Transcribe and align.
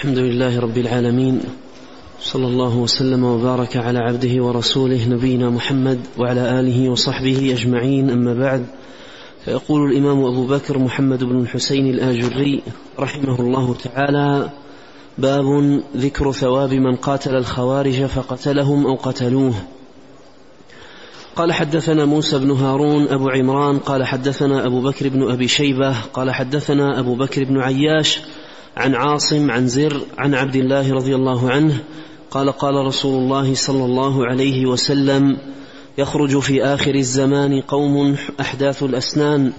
الحمد 0.00 0.18
لله 0.18 0.60
رب 0.60 0.78
العالمين 0.78 1.40
صلى 2.20 2.46
الله 2.46 2.76
وسلم 2.76 3.24
وبارك 3.24 3.76
على 3.76 3.98
عبده 3.98 4.44
ورسوله 4.44 5.08
نبينا 5.08 5.50
محمد 5.50 6.00
وعلى 6.18 6.60
آله 6.60 6.88
وصحبه 6.88 7.52
أجمعين 7.52 8.10
أما 8.10 8.34
بعد 8.34 8.66
فيقول 9.44 9.90
الإمام 9.90 10.24
أبو 10.24 10.46
بكر 10.46 10.78
محمد 10.78 11.24
بن 11.24 11.40
الحسين 11.40 11.86
الآجري 11.86 12.62
رحمه 12.98 13.40
الله 13.40 13.74
تعالى 13.74 14.50
باب 15.18 15.44
ذكر 15.96 16.32
ثواب 16.32 16.74
من 16.74 16.96
قاتل 16.96 17.36
الخوارج 17.36 18.04
فقتلهم 18.04 18.86
أو 18.86 18.94
قتلوه. 18.94 19.54
قال 21.36 21.52
حدثنا 21.52 22.04
موسى 22.04 22.38
بن 22.38 22.50
هارون 22.50 23.08
أبو 23.08 23.28
عمران 23.28 23.78
قال 23.78 24.04
حدثنا 24.04 24.66
أبو 24.66 24.80
بكر 24.80 25.08
بن 25.08 25.30
أبي 25.30 25.48
شيبة 25.48 26.00
قال 26.00 26.30
حدثنا 26.30 27.00
أبو 27.00 27.14
بكر 27.14 27.44
بن 27.44 27.58
عياش 27.58 28.20
عن 28.80 28.94
عاصم 28.94 29.50
عن 29.50 29.66
زر 29.66 30.00
عن 30.18 30.34
عبد 30.34 30.56
الله 30.56 30.92
رضي 30.92 31.14
الله 31.14 31.50
عنه 31.50 31.80
قال 32.30 32.52
قال 32.52 32.74
رسول 32.74 33.22
الله 33.22 33.54
صلى 33.54 33.84
الله 33.84 34.26
عليه 34.26 34.66
وسلم 34.66 35.38
يخرج 35.98 36.38
في 36.38 36.64
آخر 36.64 36.94
الزمان 36.94 37.60
قوم 37.60 38.16
أحداث 38.40 38.82
الأسنان 38.82 39.52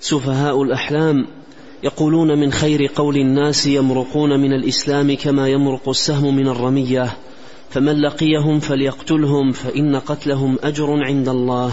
سفهاء 0.00 0.62
الأحلام 0.62 1.26
يقولون 1.82 2.40
من 2.40 2.52
خير 2.52 2.90
قول 2.94 3.16
الناس 3.16 3.66
يمرقون 3.66 4.40
من 4.40 4.52
الإسلام 4.52 5.16
كما 5.16 5.48
يمرق 5.48 5.88
السهم 5.88 6.36
من 6.36 6.48
الرمية 6.48 7.16
فمن 7.70 8.00
لقيهم 8.00 8.60
فليقتلهم 8.60 9.52
فإن 9.52 9.96
قتلهم 9.96 10.58
أجر 10.64 11.04
عند 11.06 11.28
الله 11.28 11.72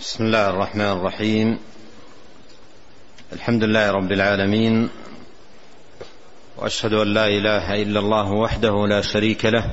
بسم 0.00 0.24
الله 0.24 0.50
الرحمن 0.50 0.92
الرحيم. 0.92 1.58
الحمد 3.32 3.64
لله 3.64 3.90
رب 3.90 4.12
العالمين 4.12 4.88
وأشهد 6.58 6.92
أن 6.92 7.14
لا 7.14 7.26
إله 7.26 7.82
إلا 7.82 8.00
الله 8.00 8.32
وحده 8.32 8.86
لا 8.86 9.00
شريك 9.00 9.44
له 9.44 9.64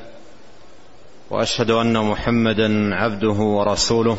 وأشهد 1.30 1.72
أن 1.72 1.98
محمدا 1.98 2.96
عبده 2.96 3.40
ورسوله 3.58 4.18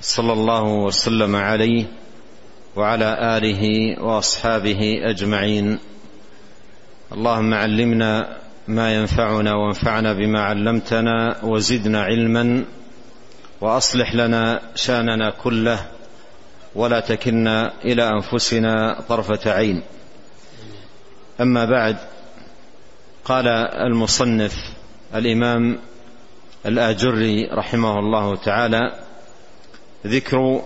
صلى 0.00 0.32
الله 0.32 0.62
وسلم 0.62 1.36
عليه 1.36 1.84
وعلى 2.76 3.36
آله 3.36 3.62
وأصحابه 4.02 4.80
أجمعين. 5.10 5.78
اللهم 7.12 7.54
علمنا 7.54 8.36
ما 8.68 8.94
ينفعنا 8.94 9.54
وانفعنا 9.54 10.12
بما 10.12 10.40
علمتنا 10.40 11.44
وزدنا 11.44 12.02
علما 12.02 12.64
وأصلح 13.60 14.14
لنا 14.14 14.60
شأننا 14.74 15.30
كله 15.30 15.86
ولا 16.74 17.00
تكلنا 17.00 17.72
إلى 17.84 18.08
أنفسنا 18.08 19.00
طرفة 19.08 19.52
عين. 19.52 19.82
أما 21.40 21.64
بعد 21.64 21.96
قال 23.24 23.48
المصنف 23.86 24.54
الإمام 25.14 25.78
الآجري 26.66 27.48
رحمه 27.52 27.98
الله 27.98 28.36
تعالى 28.36 28.98
ذكر 30.06 30.62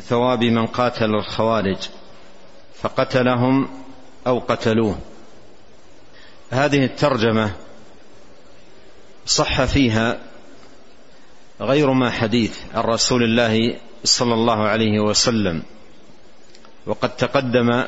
ثواب 0.00 0.44
من 0.44 0.66
قاتل 0.66 1.14
الخوارج 1.14 1.78
فقتلهم 2.74 3.68
أو 4.26 4.38
قتلوه. 4.38 4.98
هذه 6.50 6.84
الترجمة 6.84 7.52
صح 9.26 9.64
فيها 9.64 10.18
غير 11.60 11.92
ما 11.92 12.10
حديث 12.10 12.58
عن 12.74 12.82
رسول 12.82 13.22
الله 13.22 13.76
صلى 14.04 14.34
الله 14.34 14.62
عليه 14.68 15.00
وسلم. 15.00 15.62
وقد 16.86 17.16
تقدم 17.16 17.84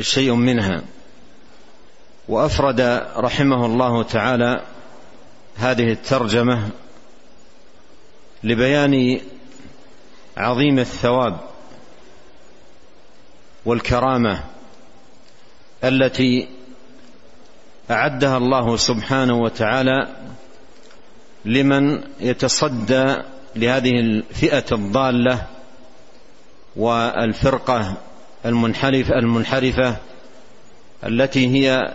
شيء 0.00 0.34
منها. 0.34 0.82
وأفرد 2.28 2.80
رحمه 3.16 3.66
الله 3.66 4.02
تعالى 4.02 4.62
هذه 5.56 5.92
الترجمة 5.92 6.70
لبيان 8.44 9.20
عظيم 10.36 10.78
الثواب 10.78 11.40
والكرامة 13.64 14.44
التي 15.84 16.48
أعدها 17.90 18.36
الله 18.36 18.76
سبحانه 18.76 19.34
وتعالى 19.34 20.16
لمن 21.44 22.04
يتصدى 22.20 23.16
لهذه 23.58 24.00
الفئة 24.00 24.64
الضالة 24.72 25.46
والفرقة 26.76 27.94
المنحرف 28.46 29.10
المنحرفة 29.10 29.96
التي 31.06 31.46
هي 31.48 31.94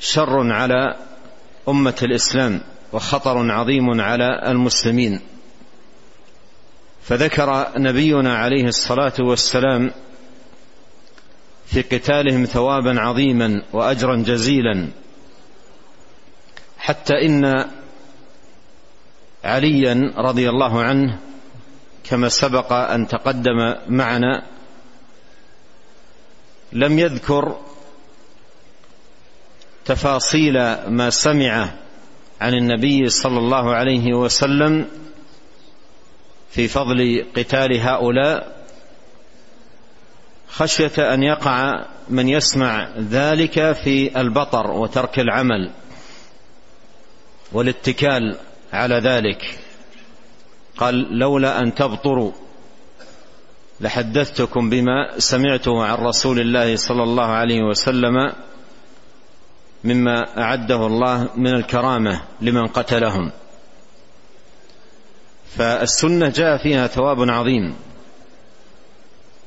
شر 0.00 0.52
على 0.52 0.96
أمة 1.68 1.96
الإسلام 2.02 2.60
وخطر 2.92 3.50
عظيم 3.50 4.00
على 4.00 4.50
المسلمين. 4.50 5.20
فذكر 7.02 7.72
نبينا 7.76 8.36
عليه 8.36 8.64
الصلاة 8.64 9.12
والسلام 9.20 9.90
في 11.66 11.82
قتالهم 11.82 12.44
ثوابا 12.44 13.00
عظيما 13.00 13.62
واجرا 13.72 14.16
جزيلا. 14.16 14.88
حتى 16.78 17.14
إن 17.26 17.64
عليا 19.44 20.12
رضي 20.16 20.48
الله 20.48 20.82
عنه 20.82 21.18
كما 22.04 22.28
سبق 22.28 22.72
أن 22.72 23.08
تقدم 23.08 23.74
معنا 23.88 24.42
لم 26.72 26.98
يذكر 26.98 27.60
تفاصيل 29.84 30.54
ما 30.88 31.10
سمع 31.10 31.74
عن 32.40 32.54
النبي 32.54 33.08
صلى 33.08 33.38
الله 33.38 33.74
عليه 33.74 34.14
وسلم 34.14 34.88
في 36.50 36.68
فضل 36.68 37.26
قتال 37.36 37.80
هؤلاء. 37.80 38.62
خشية 40.48 41.14
أن 41.14 41.22
يقع 41.22 41.84
من 42.08 42.28
يسمع 42.28 42.88
ذلك 42.98 43.72
في 43.72 44.20
البطر 44.20 44.70
وترك 44.70 45.18
العمل 45.18 45.70
والاتكال 47.52 48.36
على 48.72 48.94
ذلك. 48.94 49.58
قال 50.76 51.18
لولا 51.18 51.60
أن 51.60 51.74
تبطروا 51.74 52.32
لحدثتكم 53.80 54.70
بما 54.70 55.18
سمعته 55.18 55.84
عن 55.84 55.94
رسول 55.94 56.40
الله 56.40 56.76
صلى 56.76 57.02
الله 57.02 57.26
عليه 57.26 57.62
وسلم 57.62 58.32
مما 59.84 60.42
أعده 60.42 60.86
الله 60.86 61.28
من 61.36 61.54
الكرامة 61.54 62.22
لمن 62.40 62.66
قتلهم. 62.66 63.30
فالسنة 65.56 66.28
جاء 66.28 66.56
فيها 66.56 66.86
ثواب 66.86 67.30
عظيم 67.30 67.74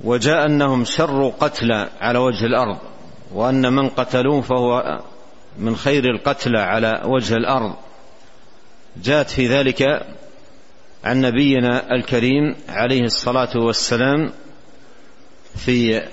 وجاء 0.03 0.45
أنهم 0.45 0.85
شر 0.85 1.33
قتلى 1.39 1.89
على 2.01 2.19
وجه 2.19 2.45
الأرض 2.45 2.77
وأن 3.33 3.73
من 3.73 3.89
قتلوه 3.89 4.41
فهو 4.41 4.99
من 5.59 5.75
خير 5.75 6.03
القتلى 6.05 6.59
على 6.59 7.01
وجه 7.05 7.33
الأرض. 7.33 7.75
جاءت 9.03 9.29
في 9.29 9.47
ذلك 9.47 10.05
عن 11.03 11.21
نبينا 11.21 11.95
الكريم 11.95 12.55
عليه 12.69 13.01
الصلاة 13.01 13.57
والسلام 13.57 14.31
في 15.55 16.07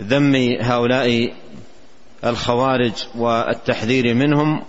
ذم 0.00 0.36
هؤلاء 0.60 1.34
الخوارج 2.24 2.92
والتحذير 3.14 4.14
منهم 4.14 4.64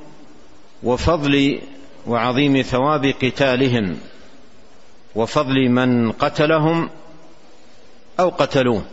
وفضل 0.84 1.62
وعظيم 2.08 2.62
ثواب 2.62 3.06
قتالهم 3.06 3.98
وفضل 5.16 5.70
من 5.70 6.12
قتلهم 6.12 6.90
أو 8.20 8.30
قتلوه. 8.30 8.86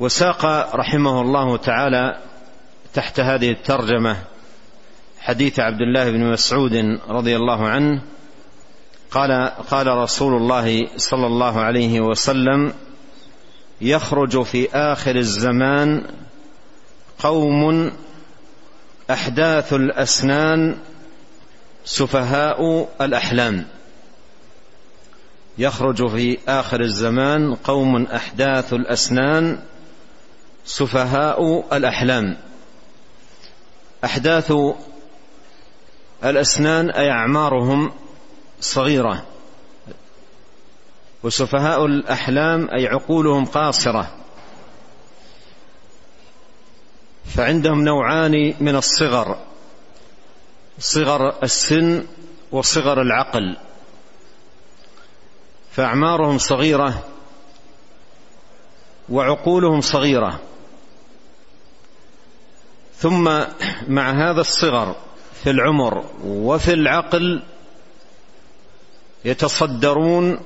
وساق 0.00 0.44
رحمه 0.74 1.20
الله 1.20 1.56
تعالى 1.56 2.31
تحت 2.94 3.20
هذه 3.20 3.50
الترجمة 3.50 4.16
حديث 5.20 5.60
عبد 5.60 5.80
الله 5.80 6.10
بن 6.10 6.32
مسعود 6.32 6.98
رضي 7.08 7.36
الله 7.36 7.68
عنه 7.68 8.02
قال 9.10 9.52
قال 9.70 9.86
رسول 9.86 10.34
الله 10.34 10.88
صلى 10.96 11.26
الله 11.26 11.60
عليه 11.60 12.00
وسلم 12.00 12.72
يخرج 13.80 14.42
في 14.42 14.68
آخر 14.74 15.16
الزمان 15.16 16.06
قوم 17.18 17.92
أحداث 19.10 19.72
الأسنان 19.72 20.76
سفهاء 21.84 22.88
الأحلام. 23.00 23.66
يخرج 25.58 26.08
في 26.08 26.38
آخر 26.48 26.80
الزمان 26.80 27.54
قوم 27.54 28.06
أحداث 28.06 28.72
الأسنان 28.72 29.58
سفهاء 30.64 31.64
الأحلام. 31.76 32.36
أحداث 34.04 34.52
الأسنان 36.24 36.90
أي 36.90 37.10
أعمارهم 37.10 37.92
صغيرة. 38.60 39.26
وسفهاء 41.22 41.86
الأحلام 41.86 42.68
أي 42.70 42.86
عقولهم 42.86 43.44
قاصرة. 43.44 44.10
فعندهم 47.36 47.84
نوعان 47.84 48.54
من 48.60 48.76
الصغر. 48.76 49.38
صغر 50.78 51.42
السن 51.42 52.06
وصغر 52.52 53.02
العقل. 53.02 53.56
فأعمارهم 55.72 56.38
صغيرة 56.38 57.08
وعقولهم 59.08 59.80
صغيرة. 59.80 60.40
ثم 63.02 63.44
مع 63.88 64.10
هذا 64.10 64.40
الصغر 64.40 64.96
في 65.42 65.50
العمر 65.50 66.04
وفي 66.24 66.72
العقل 66.72 67.42
يتصدرون 69.24 70.40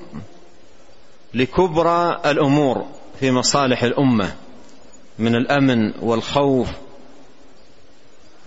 لكبرى 1.35 2.21
الأمور 2.27 2.87
في 3.21 3.31
مصالح 3.31 3.83
الأمة 3.83 4.35
من 5.19 5.35
الأمن 5.35 5.93
والخوف 6.01 6.69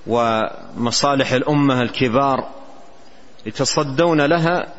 ومصالح 0.07 1.31
الأمة 1.31 1.81
الكبار 1.81 2.49
يتصدون 3.45 4.21
لها 4.21 4.73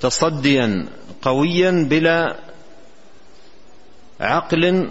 تصديا 0.00 0.86
قويا 1.22 1.86
بلا 1.90 2.36
عقل 4.20 4.90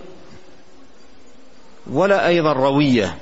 ولا 1.87 2.27
أيضا 2.27 2.53
روية 2.53 3.17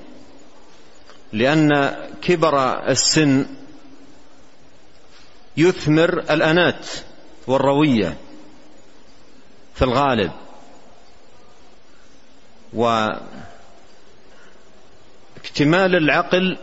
لأن 1.33 1.95
كبر 2.21 2.87
السن 2.89 3.45
يثمر 5.57 6.19
الأنات 6.19 6.87
والروية 7.47 8.17
في 9.75 9.81
الغالب. 9.81 10.31
واكتمال 12.73 13.25
العقل 15.95 16.57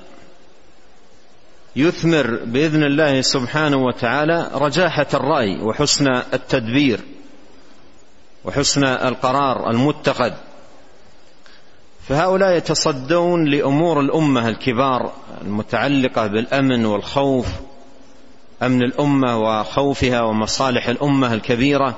يثمر 1.76 2.44
بإذن 2.44 2.82
الله 2.82 3.20
سبحانه 3.20 3.76
وتعالى 3.76 4.50
رجاحة 4.52 5.06
الرأي 5.14 5.60
وحسن 5.60 6.06
التدبير 6.08 7.00
وحسن 8.44 8.84
القرار 8.84 9.70
المتخذ. 9.70 10.32
فهؤلاء 12.08 12.56
يتصدون 12.56 13.44
لأمور 13.44 14.00
الأمة 14.00 14.48
الكبار 14.48 15.12
المتعلقة 15.42 16.26
بالأمن 16.26 16.84
والخوف 16.84 17.46
أمن 18.62 18.82
الأمة 18.82 19.38
وخوفها 19.38 20.22
ومصالح 20.22 20.88
الأمة 20.88 21.34
الكبيرة 21.34 21.96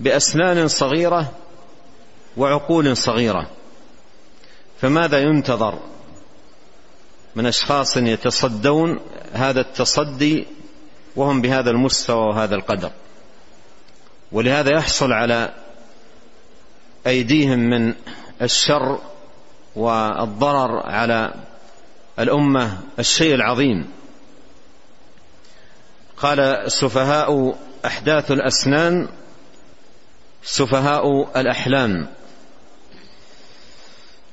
بأسنان 0.00 0.68
صغيرة 0.68 1.32
وعقول 2.36 2.96
صغيرة. 2.96 3.46
فماذا 4.80 5.18
ينتظر 5.18 5.78
من 7.36 7.46
أشخاص 7.46 7.96
يتصدون 7.96 9.00
هذا 9.32 9.60
التصدي 9.60 10.46
وهم 11.16 11.40
بهذا 11.40 11.70
المستوى 11.70 12.26
وهذا 12.28 12.54
القدر؟ 12.54 12.90
ولهذا 14.32 14.70
يحصل 14.70 15.12
على 15.12 15.54
أيديهم 17.06 17.58
من 17.58 17.94
الشر 18.42 18.98
والضرر 19.76 20.86
على 20.86 21.34
الأمة 22.18 22.78
الشيء 22.98 23.34
العظيم. 23.34 23.90
قال 26.16 26.40
السفهاء 26.40 27.58
أحداث 27.86 28.30
الأسنان 28.30 29.08
سفهاء 30.42 31.40
الأحلام. 31.40 32.08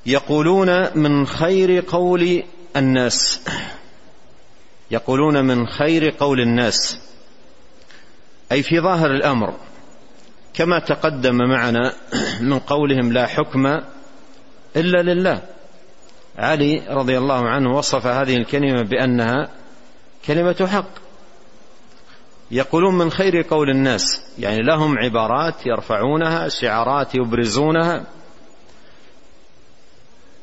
يقولون 0.06 0.98
من 0.98 1.26
خير 1.26 1.84
قول 1.88 2.44
الناس. 2.76 3.40
يقولون 4.90 5.44
من 5.44 5.66
خير 5.66 6.14
قول 6.20 6.40
الناس. 6.40 6.98
أي 8.52 8.62
في 8.62 8.80
ظاهر 8.80 9.10
الأمر 9.10 9.54
كما 10.58 10.78
تقدم 10.78 11.36
معنا 11.36 11.92
من 12.40 12.58
قولهم 12.58 13.12
لا 13.12 13.26
حكم 13.26 13.66
إلا 14.76 15.02
لله. 15.02 15.42
علي 16.38 16.82
رضي 16.88 17.18
الله 17.18 17.48
عنه 17.48 17.76
وصف 17.76 18.06
هذه 18.06 18.36
الكلمة 18.36 18.82
بأنها 18.82 19.48
كلمة 20.26 20.68
حق. 20.72 20.90
يقولون 22.50 22.98
من 22.98 23.10
خير 23.10 23.42
قول 23.42 23.70
الناس 23.70 24.22
يعني 24.38 24.62
لهم 24.62 24.98
عبارات 24.98 25.66
يرفعونها 25.66 26.48
شعارات 26.48 27.14
يبرزونها 27.14 28.06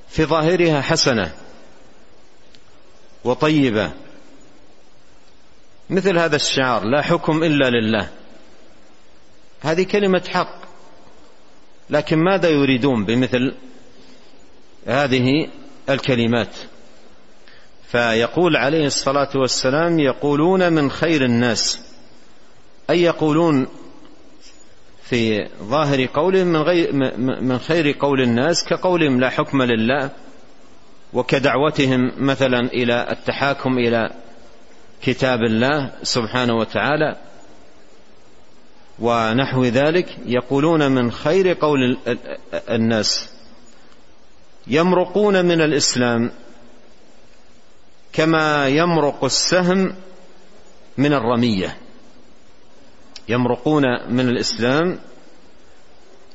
في 0.09 0.25
ظاهرها 0.25 0.81
حسنة 0.81 1.31
وطيبة. 3.23 3.91
مثل 5.89 6.17
هذا 6.17 6.35
الشعار 6.35 6.83
لا 6.83 7.01
حكم 7.01 7.43
إلا 7.43 7.69
لله. 7.69 8.09
هذه 9.65 9.83
كلمة 9.83 10.23
حق. 10.29 10.65
لكن 11.89 12.17
ماذا 12.17 12.49
يريدون 12.49 13.05
بمثل 13.05 13.55
هذه 14.87 15.47
الكلمات؟ 15.89 16.55
فيقول 17.87 18.55
عليه 18.55 18.85
الصلاة 18.85 19.29
والسلام 19.35 19.99
يقولون 19.99 20.73
من 20.73 20.91
خير 20.91 21.25
الناس. 21.25 21.79
أي 22.89 23.01
يقولون 23.01 23.67
في 25.03 25.47
ظاهر 25.63 26.05
قولهم 26.05 26.47
من, 26.47 26.61
غير 26.61 26.93
من 27.41 27.59
خير 27.59 27.95
قول 27.99 28.21
الناس 28.21 28.63
كقولهم 28.63 29.19
لا 29.19 29.29
حكم 29.29 29.61
لله 29.61 30.09
وكدعوتهم 31.13 32.11
مثلا 32.17 32.59
إلى 32.59 33.07
التحاكم 33.11 33.77
إلى 33.77 34.09
كتاب 35.01 35.39
الله 35.39 35.91
سبحانه 36.03 36.53
وتعالى. 36.55 37.15
ونحو 38.99 39.63
ذلك 39.63 40.17
يقولون 40.25 40.91
من 40.91 41.11
خير 41.11 41.53
قول 41.53 41.97
الناس. 42.53 43.29
يمرقون 44.67 45.45
من 45.45 45.61
الإسلام 45.61 46.31
كما 48.13 48.67
يمرق 48.67 49.23
السهم 49.23 49.95
من 50.97 51.13
الرمية. 51.13 51.77
يمرقون 53.29 53.83
من 54.09 54.29
الإسلام 54.29 54.99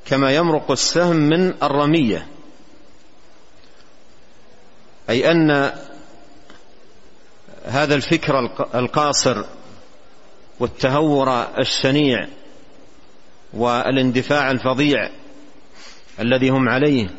كما 0.05 0.33
يمرق 0.37 0.71
السهم 0.71 1.17
من 1.17 1.63
الرمية. 1.63 2.27
أي 5.11 5.31
أن 5.31 5.73
هذا 7.65 7.95
الفكر 7.95 8.39
القاصر 8.75 9.45
والتهور 10.61 11.59
الشنيع 11.59 12.29
والاندفاع 13.55 14.51
الفظيع 14.51 15.11
الذي 16.21 16.51
هم 16.51 16.69
عليه 16.69 17.11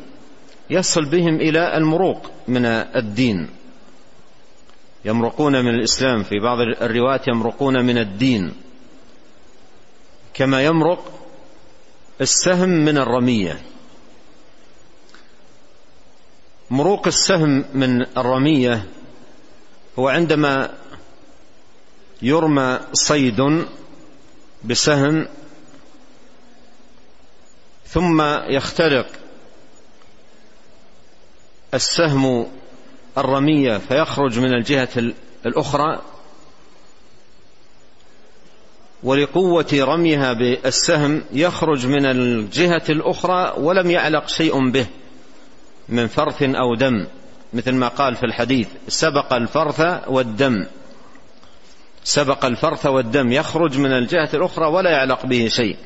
يصل 0.70 1.04
بهم 1.04 1.34
إلى 1.34 1.76
المروق 1.76 2.30
من 2.48 2.66
الدين. 2.66 3.48
يمرقون 5.04 5.64
من 5.64 5.74
الإسلام 5.74 6.22
في 6.22 6.38
بعض 6.38 6.58
الروايات 6.60 7.28
يمرقون 7.28 7.84
من 7.84 7.98
الدين. 7.98 8.52
كما 10.34 10.64
يمرق 10.64 11.12
السهم 12.20 12.68
من 12.68 12.98
الرمية. 12.98 13.60
مروق 16.70 17.06
السهم 17.06 17.64
من 17.74 18.02
الرمية 18.02 18.86
هو 19.98 20.08
عندما 20.08 20.70
يرمى 22.22 22.80
صيد 22.92 23.66
بسهم 24.64 25.28
ثم 27.92 28.22
يخترق 28.48 29.06
السهم 31.74 32.46
الرمية 33.18 33.78
فيخرج 33.78 34.38
من 34.38 34.54
الجهة 34.54 35.12
الأخرى 35.46 36.02
ولقوة 39.02 39.66
رميها 39.72 40.32
بالسهم 40.32 41.24
يخرج 41.32 41.86
من 41.86 42.06
الجهة 42.06 42.82
الأخرى 42.88 43.54
ولم 43.56 43.90
يعلق 43.90 44.28
شيء 44.28 44.70
به 44.70 44.86
من 45.88 46.06
فرث 46.06 46.42
أو 46.42 46.74
دم 46.74 47.06
مثل 47.52 47.74
ما 47.74 47.88
قال 47.88 48.16
في 48.16 48.26
الحديث 48.26 48.68
سبق 48.88 49.32
الفرث 49.32 50.08
والدم. 50.08 50.66
سبق 52.04 52.44
الفرث 52.44 52.86
والدم 52.86 53.32
يخرج 53.32 53.78
من 53.78 53.92
الجهة 53.92 54.28
الأخرى 54.34 54.66
ولا 54.66 54.90
يعلق 54.90 55.26
به 55.26 55.48
شيء. 55.48 55.76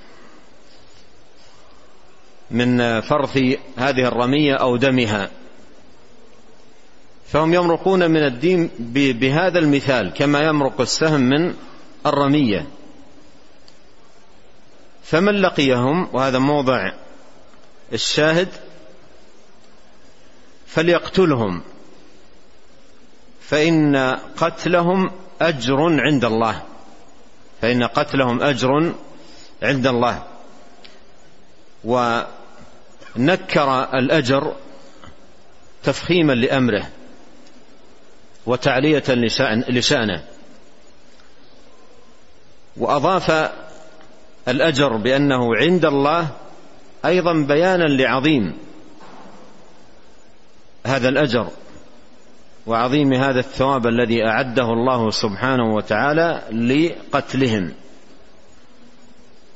من 2.50 3.00
فرث 3.00 3.38
هذه 3.76 4.08
الرمية 4.08 4.54
أو 4.54 4.76
دمها. 4.76 5.30
فهم 7.26 7.54
يمرقون 7.54 8.10
من 8.10 8.24
الدين 8.24 8.70
بهذا 9.20 9.58
المثال 9.58 10.12
كما 10.12 10.40
يمرق 10.40 10.80
السهم 10.80 11.20
من 11.20 11.54
الرمية. 12.06 12.66
فمن 15.04 15.34
لقيهم؟ 15.34 16.08
وهذا 16.12 16.38
موضع 16.38 16.92
الشاهد. 17.92 18.48
فليقتلهم. 20.66 21.62
فإن 23.40 23.96
قتلهم 24.36 25.10
أجر 25.40 26.00
عند 26.00 26.24
الله. 26.24 26.62
فإن 27.62 27.82
قتلهم 27.82 28.42
أجر 28.42 28.94
عند 29.62 29.86
الله. 29.86 30.35
ونكر 31.84 33.82
الأجر 33.94 34.54
تفخيما 35.82 36.32
لأمره 36.32 36.88
وتعلية 38.46 39.04
لشأنه. 39.68 40.24
وأضاف 42.76 43.50
الأجر 44.48 44.96
بأنه 44.96 45.56
عند 45.56 45.84
الله 45.84 46.28
أيضا 47.04 47.32
بيانا 47.32 47.84
لعظيم 47.84 48.58
هذا 50.86 51.08
الأجر 51.08 51.48
وعظيم 52.66 53.12
هذا 53.12 53.40
الثواب 53.40 53.86
الذي 53.86 54.24
أعده 54.26 54.64
الله 54.72 55.10
سبحانه 55.10 55.74
وتعالى 55.74 56.42
لقتلهم. 56.50 57.74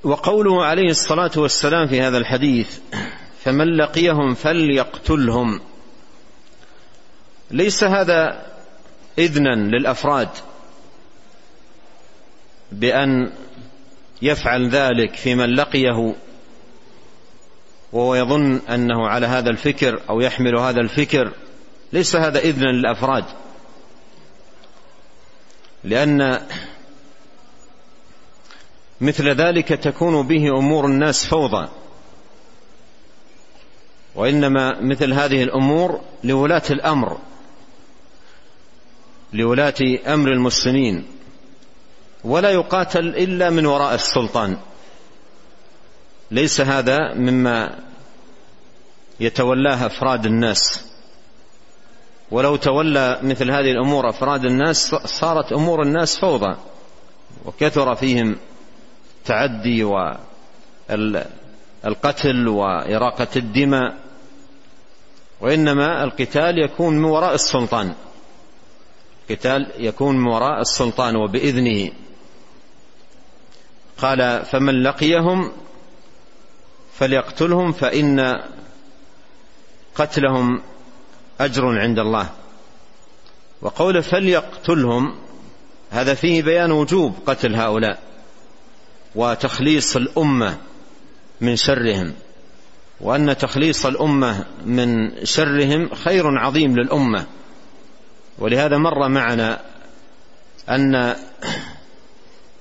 وقوله 0.04 0.64
عليه 0.64 0.90
الصلاة 0.90 1.30
والسلام 1.36 1.86
في 1.86 2.00
هذا 2.00 2.18
الحديث 2.18 2.78
فمن 3.44 3.76
لقيهم 3.76 4.34
فليقتلهم. 4.34 5.60
ليس 7.50 7.84
هذا 7.84 8.46
إذنا 9.18 9.54
للأفراد 9.54 10.28
بأن 12.72 13.32
يفعل 14.22 14.68
ذلك 14.68 15.14
في 15.14 15.34
من 15.34 15.54
لقيه 15.54 16.14
وهو 17.92 18.14
يظن 18.14 18.56
أنه 18.56 19.08
على 19.08 19.26
هذا 19.26 19.50
الفكر 19.50 20.00
أو 20.10 20.20
يحمل 20.20 20.58
هذا 20.58 20.80
الفكر. 20.80 21.32
ليس 21.92 22.16
هذا 22.16 22.38
إذنا 22.38 22.68
للأفراد 22.68 23.24
لأن 25.84 26.46
مثل 29.00 29.28
ذلك 29.28 29.68
تكون 29.68 30.26
به 30.26 30.58
أمور 30.58 30.86
الناس 30.86 31.26
فوضى. 31.26 31.68
وإنما 34.14 34.80
مثل 34.80 35.12
هذه 35.12 35.42
الأمور 35.42 36.00
لولاة 36.24 36.62
الأمر 36.70 37.18
لولاة 39.32 39.74
أمر 40.06 40.32
المسلمين 40.32 41.06
ولا 42.24 42.50
يقاتل 42.50 43.08
إلا 43.08 43.50
من 43.50 43.66
وراء 43.66 43.94
السلطان. 43.94 44.56
ليس 46.30 46.60
هذا 46.60 47.14
مما 47.14 47.78
يتولاه 49.20 49.86
أفراد 49.86 50.26
الناس. 50.26 50.86
ولو 52.30 52.56
تولى 52.56 53.18
مثل 53.22 53.50
هذه 53.50 53.70
الأمور 53.70 54.10
أفراد 54.10 54.44
الناس 54.44 54.94
صارت 54.94 55.52
أمور 55.52 55.82
الناس 55.82 56.20
فوضى 56.20 56.56
وكثر 57.44 57.94
فيهم 57.94 58.36
تعدي 59.24 59.84
والقتل 61.84 62.48
وإراقة 62.48 63.28
الدماء 63.36 63.96
وإنما 65.40 66.04
القتال 66.04 66.58
يكون 66.58 66.98
من 66.98 67.04
وراء 67.04 67.34
السلطان. 67.34 67.94
القتال 69.30 69.66
يكون 69.78 70.16
من 70.16 70.26
وراء 70.26 70.60
السلطان 70.60 71.16
وبإذنه. 71.16 71.92
قال 73.98 74.44
فمن 74.44 74.82
لقيهم 74.82 75.52
فليقتلهم 76.94 77.72
فإن 77.72 78.40
قتلهم 79.94 80.62
أجر 81.40 81.80
عند 81.80 81.98
الله. 81.98 82.30
وقول 83.62 84.02
فليقتلهم 84.02 85.14
هذا 85.90 86.14
فيه 86.14 86.42
بيان 86.42 86.72
وجوب 86.72 87.14
قتل 87.26 87.54
هؤلاء. 87.54 88.09
وتخليص 89.14 89.96
الأمة 89.96 90.58
من 91.40 91.56
شرهم 91.56 92.12
وأن 93.00 93.36
تخليص 93.36 93.86
الأمة 93.86 94.44
من 94.64 95.10
شرهم 95.24 95.94
خير 95.94 96.38
عظيم 96.38 96.76
للأمة. 96.76 97.26
ولهذا 98.38 98.78
مر 98.78 99.08
معنا 99.08 99.60
أن 100.70 101.14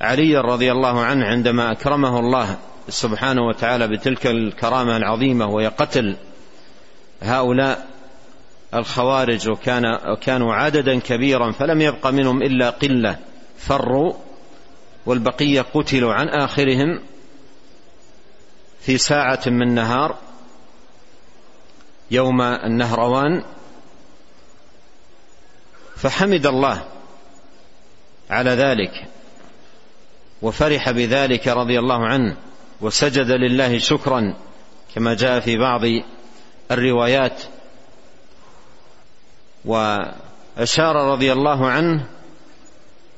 علي 0.02 0.38
رضي 0.38 0.72
الله 0.72 1.02
عنه 1.02 1.26
عندما 1.26 1.72
أكرمه 1.72 2.20
الله 2.20 2.58
سبحانه 2.90 3.42
وتعالى 3.48 3.88
بتلك 3.88 4.28
الكرامة 4.28 4.98
العظيمة 4.98 5.46
وهي 5.46 5.68
قتل 5.68 6.16
هؤلاء 7.22 7.88
الخوارج 8.74 9.50
وكان 9.50 9.84
وكانوا 10.12 10.54
عددا 10.54 11.00
كبيرا 11.00 11.52
فلم 11.52 11.82
يبق 11.82 12.08
منهم 12.08 12.42
إلا 12.42 12.70
قلة 12.70 13.18
فروا 13.58 14.14
والبقية 15.10 15.62
قتلوا 15.62 16.14
عن 16.14 16.28
آخرهم 16.30 17.02
في 18.82 18.98
ساعة 18.98 19.42
من 19.48 19.74
نهار 19.76 20.18
يوم 22.12 22.42
النهروان 22.42 23.44
فحمد 25.96 26.46
الله 26.46 26.86
على 28.30 28.50
ذلك 28.50 28.92
وفرح 30.42 30.92
بذلك 30.92 31.48
رضي 31.48 31.80
الله 31.80 32.08
عنه 32.08 32.36
وسجد 32.82 33.32
لله 33.32 33.78
شكرا 33.78 34.36
كما 34.96 35.14
جاء 35.14 35.40
في 35.40 35.58
بعض 35.58 35.82
الروايات. 36.72 37.44
وأشار 39.66 40.96
رضي 40.96 41.34
الله 41.34 41.68
عنه 41.70 42.06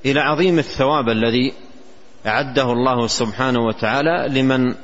إلى 0.06 0.20
عظيم 0.20 0.60
الثواب 0.60 1.10
الذي 1.10 1.54
أعده 2.28 2.72
الله 2.72 3.08
سبحانه 3.08 3.60
وتعالى 3.60 4.42
لمن 4.42 4.76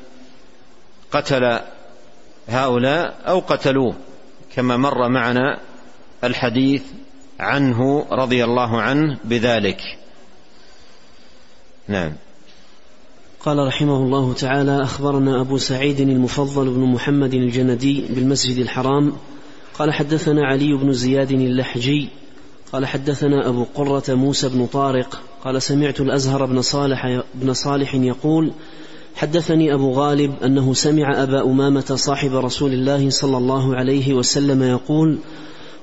قتل 1.11 1.59
هؤلاء 2.47 3.19
أو 3.27 3.39
قتلوه 3.39 3.95
كما 4.55 4.77
مر 4.77 5.09
معنا 5.09 5.59
الحديث 6.23 6.83
عنه 7.39 8.05
رضي 8.11 8.43
الله 8.43 8.81
عنه 8.81 9.17
بذلك. 9.23 9.81
نعم. 11.87 12.13
قال 13.39 13.67
رحمه 13.67 13.97
الله 13.97 14.33
تعالى 14.33 14.83
أخبرنا 14.83 15.41
أبو 15.41 15.57
سعيد 15.57 15.99
المفضل 15.99 16.69
بن 16.69 16.79
محمد 16.79 17.33
الجندي 17.33 18.05
بالمسجد 18.09 18.57
الحرام. 18.57 19.13
قال 19.73 19.93
حدثنا 19.93 20.45
علي 20.45 20.73
بن 20.73 20.93
زياد 20.93 21.31
اللحجي. 21.31 22.09
قال 22.73 22.85
حدثنا 22.85 23.49
أبو 23.49 23.65
قرة 23.75 24.03
موسى 24.13 24.49
بن 24.49 24.65
طارق. 24.65 25.21
قال 25.47 25.61
سمعت 25.61 26.01
الأزهر 26.01 26.45
بن 26.45 26.61
صالح 26.61 27.21
بن 27.35 27.53
صالح 27.53 27.95
يقول 27.95 28.51
حدثني 29.15 29.73
أبو 29.73 29.91
غالب 29.91 30.33
أنه 30.43 30.73
سمع 30.73 31.23
أبا 31.23 31.41
أمامة 31.43 31.95
صاحب 31.95 32.35
رسول 32.35 32.73
الله 32.73 33.09
صلى 33.09 33.37
الله 33.37 33.75
عليه 33.75 34.13
وسلم 34.13 34.63
يقول 34.63 35.17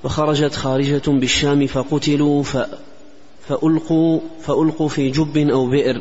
وخرجت 0.05 0.55
خارجة 0.55 1.03
بالشام 1.07 1.67
فقتلوا 1.67 2.43
فألقوا 3.49 4.21
فألقوا 4.43 4.89
في 4.89 5.11
جب 5.11 5.37
أو 5.37 5.67
بئر. 5.67 6.01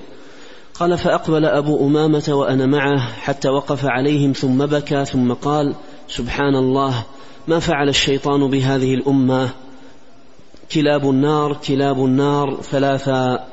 قال 0.73 0.97
فأقبل 0.97 1.45
أبو 1.45 1.87
أمامة 1.87 2.23
وأنا 2.29 2.65
معه 2.65 2.99
حتى 2.99 3.49
وقف 3.49 3.85
عليهم 3.85 4.31
ثم 4.31 4.65
بكى 4.65 5.05
ثم 5.05 5.33
قال 5.33 5.75
سبحان 6.07 6.55
الله 6.55 7.05
ما 7.47 7.59
فعل 7.59 7.89
الشيطان 7.89 8.49
بهذه 8.49 8.93
الأمة؟ 8.93 9.49
كلاب 10.73 11.09
النار 11.09 11.53
كلاب 11.67 12.05
النار 12.05 12.61
ثلاثا 12.61 13.45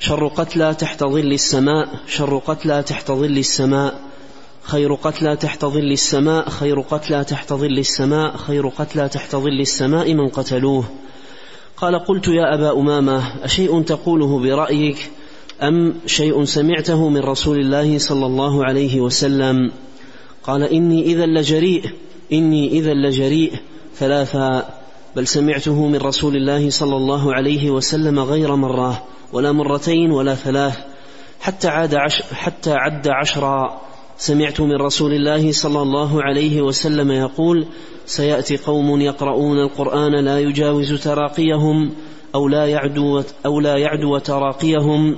شر 0.00 0.26
قتلى 0.26 0.74
تحت 0.74 1.04
ظل 1.04 1.32
السماء 1.32 1.88
شر 2.06 2.38
قتلى 2.38 2.82
تحت 2.82 3.10
ظل 3.10 3.38
السماء 3.38 3.94
خير 4.62 4.94
قتلى 4.94 5.36
تحت 5.36 5.64
ظل 5.64 5.92
السماء 5.92 6.48
خير 6.48 6.80
قتلى 6.80 7.24
تحت 7.24 7.52
ظل 7.52 7.78
السماء 7.78 8.36
خير 8.36 8.68
قتلى 8.68 9.08
تحت 9.08 9.36
ظل 9.36 9.60
السماء 9.60 10.14
من 10.14 10.28
قتلوه؟ 10.28 10.84
قال 11.76 11.98
قلت 11.98 12.28
يا 12.28 12.54
أبا 12.54 12.72
أمامة 12.72 13.44
أشيء 13.44 13.82
تقوله 13.82 14.38
برأيك 14.38 15.10
أم 15.62 15.94
شيء 16.06 16.44
سمعته 16.44 17.08
من 17.08 17.20
رسول 17.20 17.58
الله 17.60 17.98
صلى 17.98 18.26
الله 18.26 18.64
عليه 18.64 19.00
وسلم؟ 19.00 19.72
قال 20.42 20.62
إني 20.62 21.02
إذا 21.02 21.26
لجريء 21.26 21.84
إني 22.32 22.68
إذا 22.68 22.94
لجريء 22.94 23.52
ثلاثا 23.96 24.79
بل 25.16 25.26
سمعته 25.26 25.86
من 25.86 25.96
رسول 25.96 26.36
الله 26.36 26.70
صلى 26.70 26.96
الله 26.96 27.34
عليه 27.34 27.70
وسلم 27.70 28.20
غير 28.20 28.56
مرة 28.56 29.02
ولا 29.32 29.52
مرتين 29.52 30.10
ولا 30.10 30.34
ثلاث. 30.34 30.78
حتى 31.40 31.68
عاد 31.68 31.94
عش 31.94 32.22
حتى 32.22 32.72
عد 32.72 33.08
عشرا. 33.08 33.80
سمعت 34.18 34.60
من 34.60 34.76
رسول 34.76 35.12
الله 35.12 35.52
صلى 35.52 35.82
الله 35.82 36.22
عليه 36.22 36.62
وسلم 36.62 37.10
يقول 37.10 37.66
سيأتي 38.06 38.56
قوم 38.56 39.00
يقرؤون 39.00 39.58
القرآن 39.58 40.24
لا 40.24 40.40
يجاوز 40.40 40.92
تراقيهم 40.92 41.90
أو 42.34 42.48
لا 42.48 42.66
يعدو 42.66 43.22
أو 43.46 43.60
لا 43.60 43.76
يعدو 43.76 44.18
تراقيهم 44.18 45.16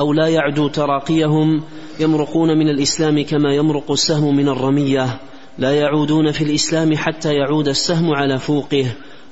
أو 0.00 0.12
لا 0.12 0.28
يعدو 0.28 0.68
تراقيهم. 0.68 1.62
يمرقون 2.00 2.58
من 2.58 2.68
الإسلام 2.68 3.24
كما 3.24 3.54
يمرق 3.54 3.90
السهم 3.90 4.36
من 4.36 4.48
الرمية. 4.48 5.20
لا 5.58 5.72
يعودون 5.72 6.32
في 6.32 6.44
الإسلام 6.44 6.96
حتى 6.96 7.32
يعود 7.32 7.68
السهم 7.68 8.14
على 8.14 8.38
فوقه. 8.38 8.86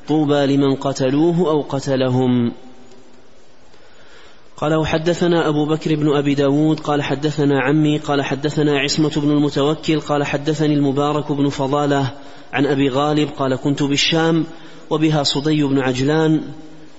طوبى 0.09 0.47
لمن 0.47 0.75
قتلوه 0.75 1.39
أو 1.39 1.61
قتلهم. 1.61 2.53
قال 4.57 4.75
وحدثنا 4.75 5.49
أبو 5.49 5.65
بكر 5.65 5.95
بن 5.95 6.17
أبي 6.17 6.35
داود 6.35 6.81
قال 6.81 7.03
حدثنا 7.03 7.61
عمي 7.61 7.99
قال 7.99 8.23
حدثنا 8.23 8.79
عصمة 8.79 9.13
بن 9.17 9.31
المتوكل 9.31 10.01
قال 10.01 10.25
حدثني 10.25 10.75
المبارك 10.75 11.33
بن 11.33 11.49
فضالة 11.49 12.11
عن 12.53 12.67
أبي 12.67 12.89
غالب 12.89 13.29
قال 13.39 13.57
كنت 13.57 13.83
بالشام 13.83 14.47
وبها 14.91 15.23
صدي 15.23 15.63
بن 15.63 15.79
عجلان 15.79 16.43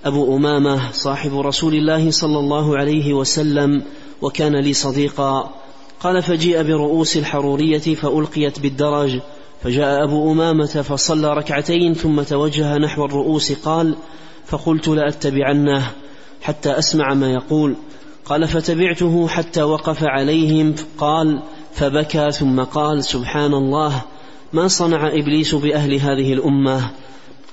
أبو 0.06 0.38
أمامة 0.38 0.92
صاحب 0.92 1.40
رسول 1.40 1.74
الله 1.74 2.12
صلى 2.12 2.40
الله 2.40 2.78
عليه 2.78 3.14
وسلم 3.14 3.84
وكان 4.22 4.56
لي 4.56 4.74
صديقا. 4.74 5.54
قال 6.00 6.24
فجيء 6.24 6.64
برؤوس 6.64 7.18
الحرورية 7.18 7.96
فألقيت 7.96 8.60
بالدرج 8.60 9.20
فجاء 9.64 10.04
أبو 10.04 10.32
أمامة 10.32 10.66
فصلى 10.66 11.34
ركعتين 11.34 11.94
ثم 11.94 12.22
توجه 12.22 12.78
نحو 12.78 13.06
الرؤوس 13.06 13.52
قال 13.52 13.96
فقلت 14.46 14.88
لأتبعنه 14.88 15.92
حتى 16.42 16.72
أسمع 16.72 17.14
ما 17.14 17.34
يقول. 17.34 17.76
قال 18.26 18.48
فتبعته 18.48 19.28
حتى 19.28 19.64
وقف 19.64 20.04
عليهم 20.04 20.76
قال 20.98 21.42
فبكى 21.74 22.32
ثم 22.32 22.64
قال 22.64 23.04
سبحان 23.04 23.54
الله 23.54 24.02
ما 24.54 24.68
صنع 24.68 25.08
إبليس 25.08 25.56
بأهل 25.56 25.94
هذه 25.94 26.34
الأمة؟ 26.34 26.90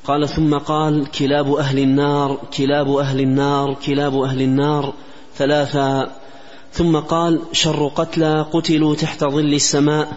قال 0.05 0.29
ثم 0.29 0.59
قال 0.59 1.11
كلاب 1.11 1.55
أهل 1.55 1.79
النار 1.79 2.41
كلاب 2.57 2.97
أهل 2.97 3.21
النار 3.21 3.75
كلاب 3.75 4.21
أهل 4.21 4.43
النار 4.43 4.93
ثلاثا 5.37 6.11
ثم 6.73 6.97
قال 6.97 7.41
شر 7.53 7.89
قتلى 7.89 8.47
قتلوا 8.53 8.95
تحت 8.95 9.25
ظل 9.25 9.55
السماء. 9.55 10.13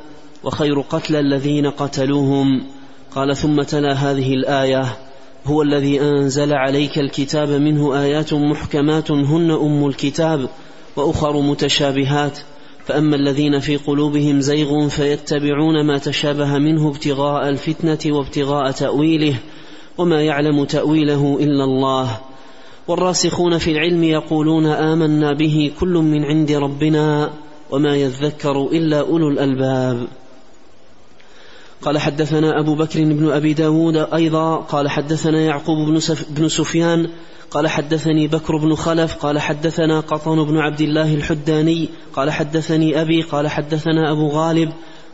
وخير 0.45 0.81
قتلى 0.81 1.19
الذين 1.19 1.67
قتلوهم. 1.67 2.63
قال 3.15 3.37
ثم 3.37 3.61
تلا 3.61 3.93
هذه 3.93 4.33
الآية 4.33 4.97
هو 5.45 5.61
الذي 5.61 6.01
أنزل 6.01 6.53
عليك 6.53 6.99
الكتاب 6.99 7.49
منه 7.49 8.01
آيات 8.01 8.33
محكمات 8.33 9.11
هن 9.11 9.51
أم 9.51 9.87
الكتاب 9.87 10.49
وأخر 10.95 11.41
متشابهات. 11.41 12.39
فأما 12.85 13.15
الذين 13.15 13.59
في 13.59 13.77
قلوبهم 13.77 14.41
زيغ 14.41 14.87
فيتبعون 14.87 15.85
ما 15.87 15.97
تشابه 15.97 16.57
منه 16.57 16.89
ابتغاء 16.89 17.49
الفتنة 17.49 18.17
وابتغاء 18.17 18.71
تأويله 18.71 19.35
وما 19.97 20.21
يعلم 20.21 20.65
تأويله 20.65 21.37
إلا 21.39 21.63
الله. 21.63 22.19
والراسخون 22.87 23.57
في 23.57 23.71
العلم 23.71 24.03
يقولون 24.03 24.65
آمنا 24.65 25.33
به 25.33 25.71
كل 25.79 25.93
من 25.93 26.23
عند 26.23 26.51
ربنا 26.51 27.29
وما 27.71 27.95
يذكر 27.95 28.61
إلا 28.61 28.99
أولو 28.99 29.29
الألباب. 29.29 30.07
قال 31.81 31.97
حدثنا 31.97 32.59
أبو 32.59 32.75
بكر 32.75 33.03
بن 33.03 33.31
أبي 33.31 33.53
داود 33.53 33.95
أيضا 33.95 34.55
قال 34.55 34.89
حدثنا 34.89 35.41
يعقوب 35.41 35.77
بن, 35.77 35.99
بن 36.29 36.49
سفيان 36.49 37.09
قال 37.51 37.67
حدثني 37.67 38.27
بكر 38.27 38.57
بن 38.57 38.75
خلف 38.75 39.15
قال 39.15 39.39
حدثنا 39.39 39.99
قطن 39.99 40.43
بن 40.43 40.57
عبد 40.57 40.81
الله 40.81 41.13
الحداني 41.15 41.89
قال 42.13 42.31
حدثني 42.31 43.01
أبي 43.01 43.21
قال 43.21 43.47
حدثنا 43.47 44.11
أبو 44.11 44.27
غالب 44.27 44.69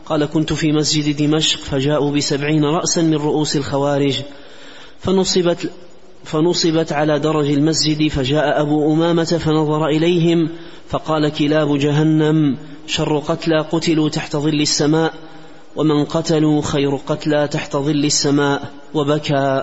قال 0.06 0.24
كنت 0.24 0.52
في 0.52 0.72
مسجد 0.72 1.16
دمشق 1.16 1.58
فجاءوا 1.58 2.10
بسبعين 2.10 2.64
رأسا 2.64 3.02
من 3.02 3.14
رؤوس 3.14 3.56
الخوارج 3.56 4.20
فنصبت 4.98 5.70
فنصبت 6.24 6.92
على 6.92 7.18
درج 7.18 7.50
المسجد 7.50 8.08
فجاء 8.08 8.60
أبو 8.60 8.94
أمامة 8.94 9.24
فنظر 9.24 9.86
إليهم 9.86 10.48
فقال 10.88 11.28
كلاب 11.28 11.78
جهنم 11.78 12.56
شر 12.86 13.18
قتلى 13.18 13.60
قتلوا 13.60 14.08
تحت 14.08 14.36
ظل 14.36 14.60
السماء 14.60 15.14
ومن 15.76 16.04
قتلوا 16.04 16.62
خير 16.62 16.96
قتلى 16.96 17.48
تحت 17.48 17.76
ظل 17.76 18.04
السماء 18.04 18.70
وبكى. 18.94 19.62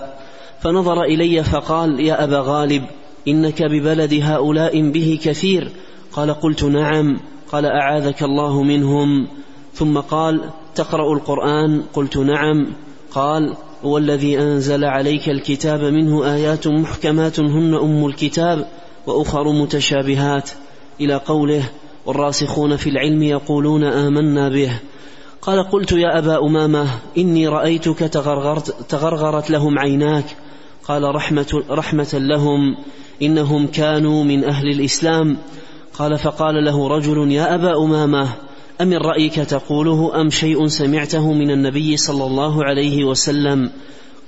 فنظر 0.60 1.02
إلي 1.02 1.44
فقال 1.44 2.00
يا 2.00 2.24
أبا 2.24 2.40
غالب 2.40 2.84
إنك 3.28 3.62
ببلد 3.62 4.14
هؤلاء 4.22 4.90
به 4.90 5.18
كثير. 5.22 5.68
قال 6.12 6.34
قلت 6.34 6.64
نعم. 6.64 7.20
قال 7.52 7.66
أعاذك 7.66 8.22
الله 8.22 8.62
منهم. 8.62 9.28
ثم 9.74 9.98
قال 9.98 10.40
تقرأ 10.74 11.12
القرآن؟ 11.12 11.82
قلت 11.94 12.16
نعم. 12.16 12.66
قال 13.12 13.56
هو 13.84 13.98
الذي 13.98 14.38
أنزل 14.38 14.84
عليك 14.84 15.28
الكتاب 15.28 15.84
منه 15.84 16.34
آيات 16.34 16.68
محكمات 16.68 17.40
هن 17.40 17.74
أم 17.74 18.06
الكتاب 18.06 18.68
وأخر 19.06 19.52
متشابهات. 19.52 20.50
إلى 21.00 21.14
قوله 21.14 21.62
والراسخون 22.06 22.76
في 22.76 22.90
العلم 22.90 23.22
يقولون 23.22 23.84
آمنا 23.84 24.48
به. 24.48 24.72
قال 25.42 25.62
قلت 25.62 25.92
يا 25.92 26.18
أبا 26.18 26.46
أمامة 26.46 26.88
إني 27.18 27.48
رأيتك 27.48 27.98
تغرغرت, 27.98 28.90
تغرغرت 28.90 29.50
لهم 29.50 29.78
عيناك. 29.78 30.24
قال 30.88 31.14
رحمة, 31.14 31.62
رحمة 31.70 32.08
لهم 32.14 32.76
إنهم 33.22 33.66
كانوا 33.66 34.24
من 34.24 34.44
أهل 34.44 34.68
الإسلام. 34.68 35.36
قال 35.94 36.18
فقال 36.18 36.64
له 36.64 36.88
رجل 36.88 37.32
يا 37.32 37.54
أبا 37.54 37.84
أمامة 37.84 38.28
أمن 38.80 38.96
رأيك 38.96 39.34
تقوله 39.34 40.20
أم 40.20 40.30
شيء 40.30 40.66
سمعته 40.66 41.32
من 41.32 41.50
النبي 41.50 41.96
صلى 41.96 42.24
الله 42.24 42.64
عليه 42.64 43.04
وسلم؟ 43.04 43.70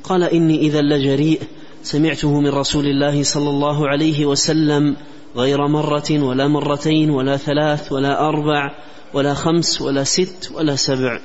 قال 0.05 0.23
إني 0.23 0.59
إذا 0.59 0.81
لجريء 0.81 1.41
سمعته 1.83 2.41
من 2.41 2.49
رسول 2.49 2.87
الله 2.87 3.23
صلى 3.23 3.51
الله 3.51 3.89
عليه 3.89 4.27
وسلم. 4.27 4.97
غير 5.37 5.67
مرة 5.67 6.11
ولا 6.11 6.49
مرتين 6.49 7.11
ولا 7.11 7.37
ثلاث 7.37 7.93
ولا 7.93 8.29
أربع 8.29 8.71
ولا 9.15 9.35
خمس 9.35 9.81
ولا 9.81 10.05
ست 10.05 10.51
ولا 10.55 10.77
سبع. 10.77 11.21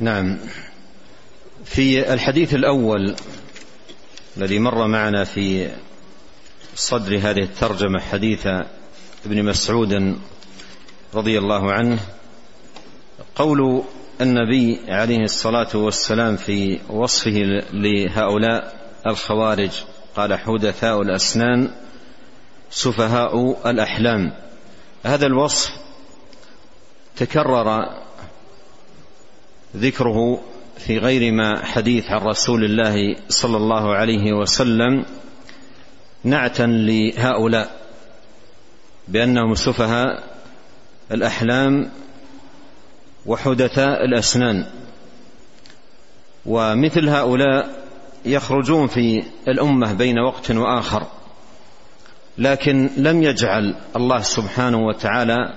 نعم. 0.00 0.38
في 1.64 2.12
الحديث 2.12 2.54
الأول 2.54 3.14
الذي 4.36 4.58
مر 4.58 4.86
معنا 4.86 5.24
في 5.24 5.70
صدر 6.74 7.16
هذه 7.18 7.42
الترجمة 7.42 8.00
حديث 8.00 8.46
ابن 9.26 9.44
مسعود 9.44 10.16
رضي 11.14 11.38
الله 11.38 11.72
عنه 11.72 11.98
قول 13.36 13.82
النبي 14.20 14.80
عليه 14.88 15.24
الصلاة 15.24 15.76
والسلام 15.76 16.36
في 16.36 16.80
وصفه 16.90 17.62
لهؤلاء 17.72 18.76
الخوارج 19.06 19.70
قال 20.16 20.34
حدثاء 20.34 21.02
الأسنان 21.02 21.70
سفهاء 22.70 23.60
الأحلام. 23.70 24.32
هذا 25.04 25.26
الوصف 25.26 25.72
تكرر 27.16 27.94
ذكره 29.76 30.40
في 30.78 30.98
غير 30.98 31.32
ما 31.32 31.64
حديث 31.64 32.04
عن 32.10 32.20
رسول 32.20 32.64
الله 32.64 33.16
صلى 33.28 33.56
الله 33.56 33.94
عليه 33.94 34.32
وسلم 34.32 35.04
نعتا 36.24 36.62
لهؤلاء 36.62 37.80
بأنهم 39.08 39.54
سفهاء 39.54 40.22
الأحلام 41.12 41.90
وحدثاء 43.26 44.04
الأسنان. 44.04 44.66
ومثل 46.46 47.08
هؤلاء 47.08 47.86
يخرجون 48.24 48.86
في 48.86 49.22
الأمة 49.48 49.92
بين 49.92 50.18
وقت 50.18 50.50
وآخر. 50.50 51.06
لكن 52.38 52.90
لم 52.96 53.22
يجعل 53.22 53.74
الله 53.96 54.20
سبحانه 54.20 54.86
وتعالى 54.86 55.54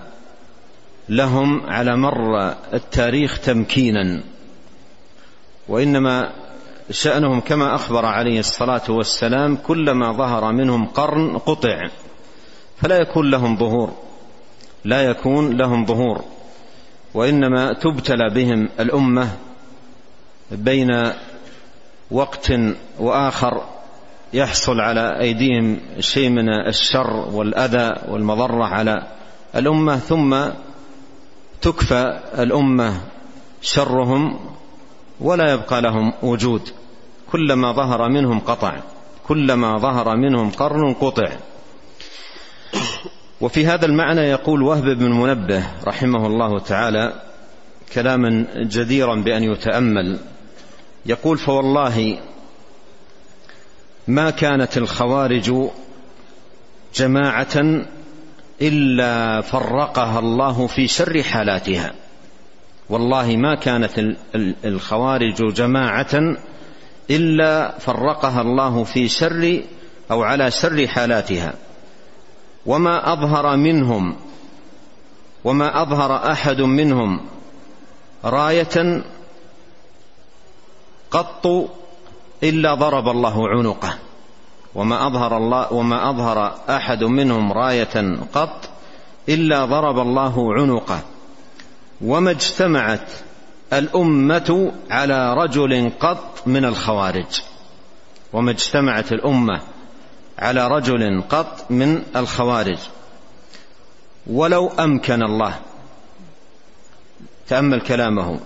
لهم 1.10 1.70
على 1.70 1.98
مر 1.98 2.56
التاريخ 2.74 3.39
تمكينا 3.39 4.24
وإنما 5.68 6.32
شأنهم 6.92 7.39
كما 7.39 7.76
أخبر 7.76 8.06
عليه 8.06 8.39
الصلاة 8.39 8.82
والسلام 8.89 9.56
كلما 9.56 10.12
ظهر 10.12 10.52
منهم 10.52 10.86
قرن 10.86 11.38
قطع 11.38 11.89
فلا 12.78 12.98
يكون 12.98 13.32
لهم 13.32 13.58
ظهور 13.58 13.94
لا 14.86 15.02
يكون 15.02 15.58
لهم 15.58 15.86
ظهور 15.86 16.24
وإنما 17.13 17.74
تبتلى 17.74 18.30
بهم 18.34 18.70
الأمة 18.80 19.30
بين 20.52 21.12
وقت 22.12 22.54
وآخر. 23.00 23.79
يحصل 24.34 24.80
على 24.80 25.20
أيديهم 25.22 25.80
شيء 26.00 26.30
من 26.30 26.50
الشر 26.68 27.13
والأذى 27.34 27.96
والمضرة 28.08 28.63
على 28.63 29.08
الأمة 29.56 29.98
ثم 29.98 30.46
تكفى 31.62 32.20
الأمة 32.39 33.02
شرهم 33.62 34.39
ولا 35.22 35.54
يبقى 35.54 35.82
لهم 35.82 36.13
وجود. 36.24 36.62
كلما 37.32 37.72
ظهر 37.72 38.10
منهم 38.10 38.39
قطع 38.39 38.74
كلما 39.28 39.78
ظهر 39.78 40.15
منهم 40.15 40.52
قرن 40.52 40.94
قطع. 40.94 41.30
وفي 43.42 43.65
هذا 43.65 43.86
المعنى 43.86 44.22
يقول 44.22 44.62
وهب 44.62 44.86
بن 44.86 45.12
منبه 45.12 45.63
رحمه 45.88 46.28
الله 46.28 46.60
تعالى 46.60 47.13
كلاما 47.94 48.46
جديرا 48.58 49.15
بأن 49.15 49.44
يتأمل. 49.44 50.20
يقول 51.06 51.38
فوالله 51.38 52.20
ما 54.10 54.30
كانت 54.30 54.78
الخوارج 54.78 55.54
جماعة 56.95 57.86
إلا 58.62 59.41
فرقها 59.41 60.19
الله 60.19 60.67
في 60.67 60.88
شر 60.88 61.24
حالاتها. 61.24 61.93
والله 62.89 63.36
ما 63.38 63.56
كانت 63.56 64.15
الخوارج 64.65 65.54
جماعة 65.54 66.36
إلا 67.10 67.80
فرقها 67.80 68.41
الله 68.41 68.84
في 68.84 69.08
شر 69.08 69.62
أو 70.12 70.24
على 70.24 70.52
شر 70.52 70.88
حالاتها. 70.88 71.54
وما 72.65 73.13
أظهر 73.13 73.58
منهم 73.58 74.15
وما 75.43 75.82
أظهر 75.82 76.32
أحد 76.32 76.62
منهم 76.62 77.26
راية 78.26 79.04
قط 81.12 81.69
إلا 82.43 82.73
ضرب 82.73 83.08
الله 83.08 83.49
عنقه. 83.49 83.97
وما 84.75 85.08
أظهر 85.08 85.38
الله 85.38 85.73
وما 85.73 86.10
أظهر 86.10 86.56
أحد 86.69 87.04
منهم 87.04 87.54
راية 87.54 88.17
قط 88.34 88.69
إلا 89.30 89.65
ضرب 89.65 89.99
الله 89.99 90.54
عنقه. 90.54 90.99
وما 92.02 92.32
اجتمعت 92.32 93.10
الأمة 93.73 94.71
على 94.91 95.34
رجل 95.34 95.91
قط 95.99 96.41
من 96.45 96.65
الخوارج. 96.65 97.41
وما 98.34 98.52
اجتمعت 98.52 99.12
الأمة 99.12 99.62
على 100.39 100.67
رجل 100.67 101.23
قط 101.30 101.65
من 101.69 102.04
الخوارج. 102.15 102.78
ولو 104.28 104.67
أمكن 104.67 105.23
الله 105.23 105.54
تأمل 107.47 107.82
كلامه. 107.82 108.39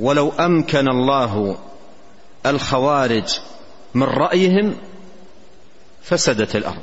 ولو 0.00 0.32
أمكن 0.40 0.88
الله 0.88 1.56
الخوارج 2.46 3.38
من 3.94 4.02
رأيهم 4.02 4.76
فسدت 6.02 6.56
الأرض. 6.56 6.82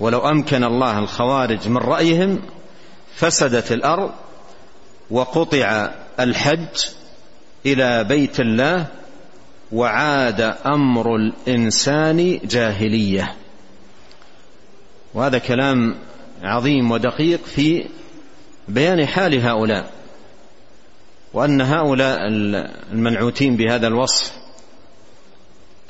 ولو 0.00 0.18
أمكن 0.18 0.64
الله 0.64 0.98
الخوارج 0.98 1.68
من 1.68 1.76
رأيهم 1.76 2.42
فسدت 3.14 3.72
الأرض 3.72 4.10
وقطع 5.10 5.90
الحج 6.20 6.86
إلى 7.66 8.04
بيت 8.04 8.40
الله 8.40 8.86
وعاد 9.72 10.40
أمر 10.66 11.16
الإنسان 11.16 12.40
جاهلية. 12.44 13.34
وهذا 15.14 15.38
كلام 15.38 15.98
عظيم 16.42 16.90
ودقيق 16.90 17.44
في 17.44 17.88
بيان 18.68 19.06
حال 19.06 19.40
هؤلاء. 19.46 19.99
وأن 21.32 21.60
هؤلاء 21.60 22.18
المنعوتين 22.92 23.56
بهذا 23.56 23.86
الوصف 23.86 24.32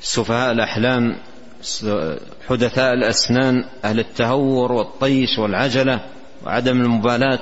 سفهاء 0.01 0.53
الأحلام 0.53 1.17
حدثاء 2.49 2.93
الأسنان 2.93 3.65
أهل 3.85 3.99
التهور 3.99 4.73
والطيش 4.73 5.39
والعجلة 5.39 6.01
وعدم 6.47 6.81
المبالاة 6.81 7.41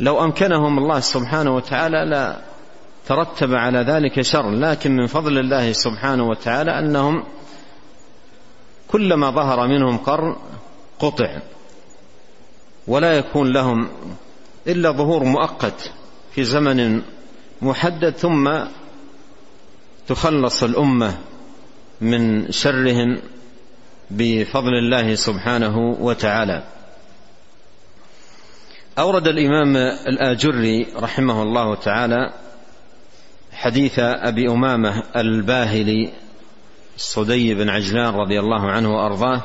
لو 0.00 0.24
أمكنهم 0.24 0.78
الله 0.78 1.00
سبحانه 1.00 1.56
وتعالى 1.56 2.04
لا 2.10 2.36
ترتب 3.06 3.54
على 3.54 3.78
ذلك 3.78 4.20
شر 4.20 4.50
لكن 4.50 4.96
من 4.96 5.06
فضل 5.06 5.38
الله 5.38 5.72
سبحانه 5.72 6.28
وتعالى 6.28 6.78
أنهم 6.78 7.24
كلما 8.88 9.30
ظهر 9.30 9.68
منهم 9.68 9.98
قرن 9.98 10.36
قطع 10.98 11.38
ولا 12.88 13.12
يكون 13.12 13.52
لهم 13.52 13.88
إلا 14.66 14.90
ظهور 14.90 15.24
مؤقت. 15.24 15.92
في 16.36 16.44
زمن 16.44 17.02
محدد 17.62 18.10
ثم 18.10 18.60
تخلص 20.08 20.62
الأمة 20.62 21.18
من 22.00 22.52
شرهم 22.52 23.18
بفضل 24.10 24.74
الله 24.84 25.14
سبحانه 25.14 25.78
وتعالى. 26.00 26.62
أورد 28.98 29.28
الإمام 29.28 29.76
الآجري 30.06 30.86
رحمه 30.96 31.42
الله 31.42 31.74
تعالى 31.74 32.32
حديث 33.52 33.98
أبي 33.98 34.48
أمامة 34.48 35.02
الباهلي 35.16 36.12
الصدي 36.96 37.54
بن 37.54 37.68
عجلان 37.68 38.14
رضي 38.14 38.40
الله 38.40 38.70
عنه 38.70 38.94
وأرضاه 38.96 39.42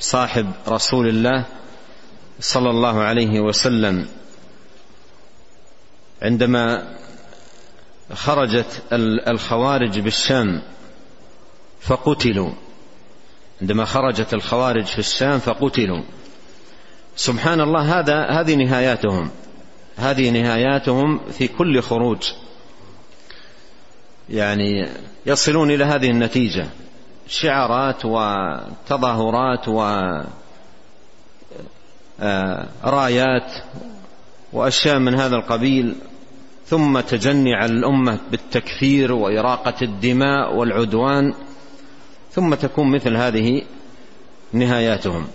صاحب 0.00 0.46
رسول 0.68 1.08
الله 1.08 1.44
صلى 2.40 2.70
الله 2.70 3.00
عليه 3.02 3.40
وسلم. 3.40 4.08
عندما 6.22 6.96
خرجت 8.14 8.82
الخوارج 9.28 10.00
بالشام 10.00 10.62
فقتلوا. 11.80 12.50
عندما 13.60 13.84
خرجت 13.84 14.34
الخوارج 14.34 14.84
في 14.84 14.98
الشام 14.98 15.38
فقتلوا. 15.38 16.02
سبحان 17.16 17.60
الله 17.60 17.98
هذا 17.98 18.26
هذه 18.30 18.54
نهاياتهم. 18.54 19.30
هذه 19.96 20.30
نهاياتهم 20.30 21.20
في 21.30 21.48
كل 21.48 21.82
خروج. 21.82 22.22
يعني 24.30 24.88
يصلون 25.26 25.70
إلى 25.70 25.84
هذه 25.84 26.10
النتيجة. 26.10 26.66
شعارات 27.28 28.04
وتظاهرات 28.04 29.68
ورايات 29.68 30.22
آه، 33.50 33.62
وأشياء 34.52 34.98
من 34.98 35.14
هذا 35.14 35.36
القبيل. 35.36 35.96
ثم 36.72 37.00
تجني 37.00 37.54
على 37.54 37.72
الأمة 37.72 38.18
بالتكفير 38.30 39.12
وإراقة 39.12 39.74
الدماء 39.82 40.54
والعدوان 40.54 41.34
ثم 42.30 42.54
تكون 42.54 42.94
مثل 42.94 43.16
هذه 43.16 43.62
نهاياتهم. 44.52 45.26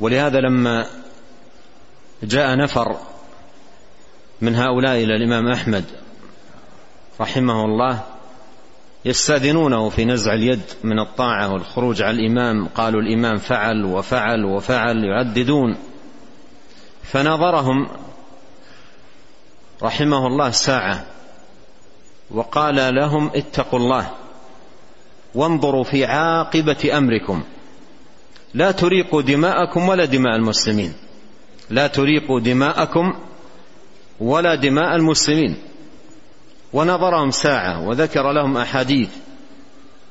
ولهذا 0.00 0.40
لما 0.40 0.86
جاء 2.22 2.56
نفر 2.56 2.96
من 4.40 4.54
هؤلاء 4.54 4.96
إلى 4.96 5.16
الإمام 5.16 5.48
أحمد 5.48 5.84
رحمه 7.20 7.64
الله 7.64 8.00
يستأذنونه 9.04 9.88
في 9.88 10.04
نزع 10.04 10.34
اليد 10.34 10.62
من 10.84 10.98
الطاعة 10.98 11.52
والخروج 11.52 12.02
على 12.02 12.16
الإمام. 12.20 12.66
قالوا 12.66 13.00
الإمام 13.00 13.36
فعل 13.36 13.84
وفعل 13.84 14.44
وفعل 14.44 15.04
يعددون. 15.04 15.76
فناظرهم 17.02 18.05
رحمه 19.82 20.26
الله 20.26 20.50
ساعة. 20.50 21.06
وقال 22.30 22.94
لهم 22.94 23.30
اتقوا 23.34 23.78
الله. 23.78 24.10
وانظروا 25.34 25.84
في 25.84 26.04
عاقبة 26.04 26.98
أمركم. 26.98 27.42
لا 28.54 28.70
تريقوا 28.70 29.22
دماءكم 29.22 29.88
ولا 29.88 30.04
دماء 30.04 30.36
المسلمين. 30.36 30.94
لا 31.70 31.86
تريقوا 31.86 32.40
دماءكم 32.40 33.14
ولا 34.20 34.54
دماء 34.54 34.96
المسلمين. 34.96 35.56
ونظرهم 36.72 37.30
ساعة 37.30 37.88
وذكر 37.88 38.32
لهم 38.32 38.56
أحاديث 38.56 39.08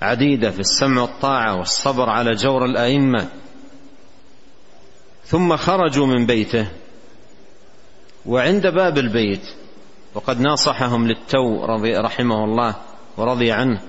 عديدة 0.02 0.52
في 0.52 0.60
السمع 0.60 1.02
والطاعة 1.02 1.56
والصبر 1.56 2.10
على 2.10 2.32
جور 2.32 2.66
الأئمة. 2.66 3.28
ثم 5.26 5.58
خرجوا 5.58 6.08
من 6.08 6.26
بيته. 6.26 6.68
وعند 8.26 8.68
باب 8.68 8.98
البيت 8.98 9.50
وقد 10.14 10.40
ناصحهم 10.40 11.08
للتو 11.08 11.66
رضي 11.66 11.98
رحمه 11.98 12.44
الله 12.44 12.76
ورضي 13.18 13.52
عنه. 13.52 13.82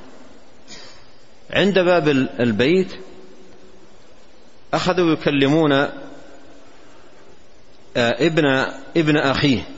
عند 1.51 1.79
باب 1.79 2.09
البيت 2.41 2.93
أخذوا 4.75 5.13
يكلمون 5.13 5.73
آه، 5.73 5.91
ابن 7.97 8.47
ابن 8.97 9.17
أخيه 9.17 9.69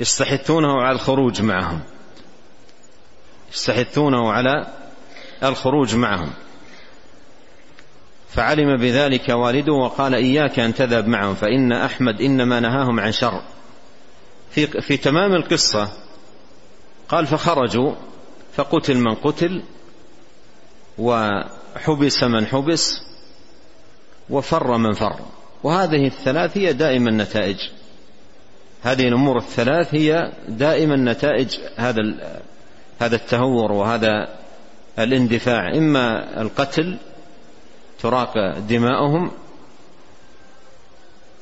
يستحثونه 0.00 0.82
على 0.82 0.94
الخروج 0.94 1.42
معهم. 1.42 1.80
يستحثونه 3.52 4.32
على 4.32 4.66
الخروج 5.42 5.94
معهم. 5.94 6.32
فعلم 8.32 8.76
بذلك 8.76 9.28
والده 9.28 9.72
وقال 9.72 10.14
إياك 10.14 10.58
أن 10.58 10.74
تذهب 10.74 11.08
معهم 11.08 11.34
فإن 11.34 11.72
أحمد 11.72 12.20
إنما 12.20 12.60
نهاهم 12.60 13.00
عن 13.00 13.12
شر. 13.12 13.42
في, 14.50 14.66
في 14.66 14.96
تمام 14.96 15.32
القصة 15.32 15.88
قال 17.08 17.26
فخرجوا 17.26 17.94
فقتل 18.54 18.96
من 18.96 19.14
قتل 19.14 19.62
وحبس 20.98 22.22
من 22.22 22.46
حبس 22.46 23.02
وفر 24.30 24.76
من 24.76 24.92
فر. 24.92 25.20
وهذه 25.62 26.06
الثلاث 26.06 26.56
هي 26.56 26.72
دائما 26.72 27.10
النتائج. 27.10 27.56
هذه 28.82 29.08
الأمور 29.08 29.38
الثلاث 29.38 29.94
هي 29.94 30.32
دائما 30.48 30.96
نتائج 30.96 31.56
هذا 31.76 32.02
هذا 33.00 33.16
التهور 33.16 33.72
وهذا 33.72 34.28
الاندفاع. 34.98 35.74
إما 35.76 36.40
القتل 36.40 36.98
تراق 38.02 38.58
دماؤهم 38.58 39.30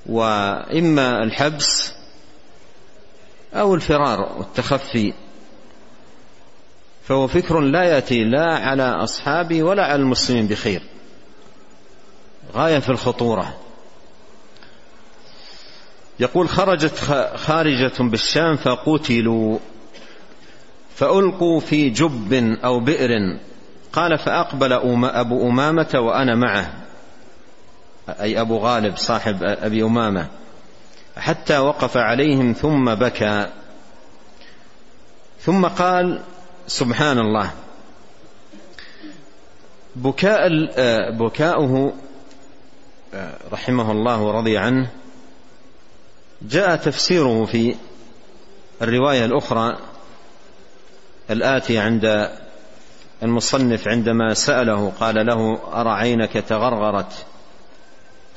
وإما 0.07 1.23
الحبس 1.23 1.94
أو 3.55 3.75
الفرار 3.75 4.37
والتخفي. 4.38 5.12
فهو 7.05 7.27
فكر 7.27 7.61
لا 7.61 7.85
يأتي 7.85 8.25
لا 8.25 8.59
على 8.59 8.83
اصحابه 8.83 9.62
ولا 9.62 9.85
على 9.85 10.03
المسلمين 10.03 10.47
بخير. 10.47 10.83
غاية 12.55 12.79
في 12.79 12.88
الخطورة. 12.88 13.57
يقول 16.21 16.49
خرجت 16.49 16.94
خارجة 17.37 18.03
بالشام 18.03 18.57
فقتلوا 18.57 19.59
فألقوا 20.97 21.61
في 21.61 21.90
جب 21.90 22.33
أو 22.64 22.81
بئر 22.81 23.38
قال 23.99 24.19
فأقبل 24.19 24.73
أبو 25.05 25.49
أمامة 25.49 25.91
وأنا 25.95 26.35
معه. 26.35 26.73
أي 28.09 28.41
أبو 28.41 28.59
غالب 28.59 28.97
صاحب 28.97 29.43
أبي 29.43 29.83
أمامة. 29.83 30.27
حتى 31.17 31.59
وقف 31.59 31.97
عليهم 31.97 32.53
ثم 32.53 32.95
بكى. 32.95 33.47
ثم 35.41 35.67
قال 35.67 36.23
سبحان 36.67 37.19
الله. 37.19 37.51
بكاء 39.97 40.49
بكاؤه 41.13 41.93
رحمه 43.53 43.93
الله 43.93 44.23
ورضي 44.23 44.59
عنه. 44.59 44.91
جاء 46.43 46.77
تفسيره 46.77 47.45
في 47.45 47.75
الرواية 48.83 49.25
الأخرى 49.25 49.79
الاتي 51.31 51.79
عند 51.79 52.31
المصنف 53.23 53.89
عندما 53.89 54.35
سأله 54.35 54.93
قال 55.01 55.27
له 55.27 55.59
ارى 55.73 55.91
عينك 55.91 56.33
تغرغرت؟ 56.33 57.27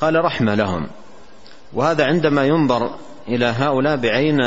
قال 0.02 0.26
رحمة 0.26 0.56
لهم. 0.56 0.88
وهذا 1.74 2.06
عندما 2.06 2.46
ينظر 2.46 2.96
إلى 3.28 3.46
هؤلاء 3.46 3.98
بعين 3.98 4.42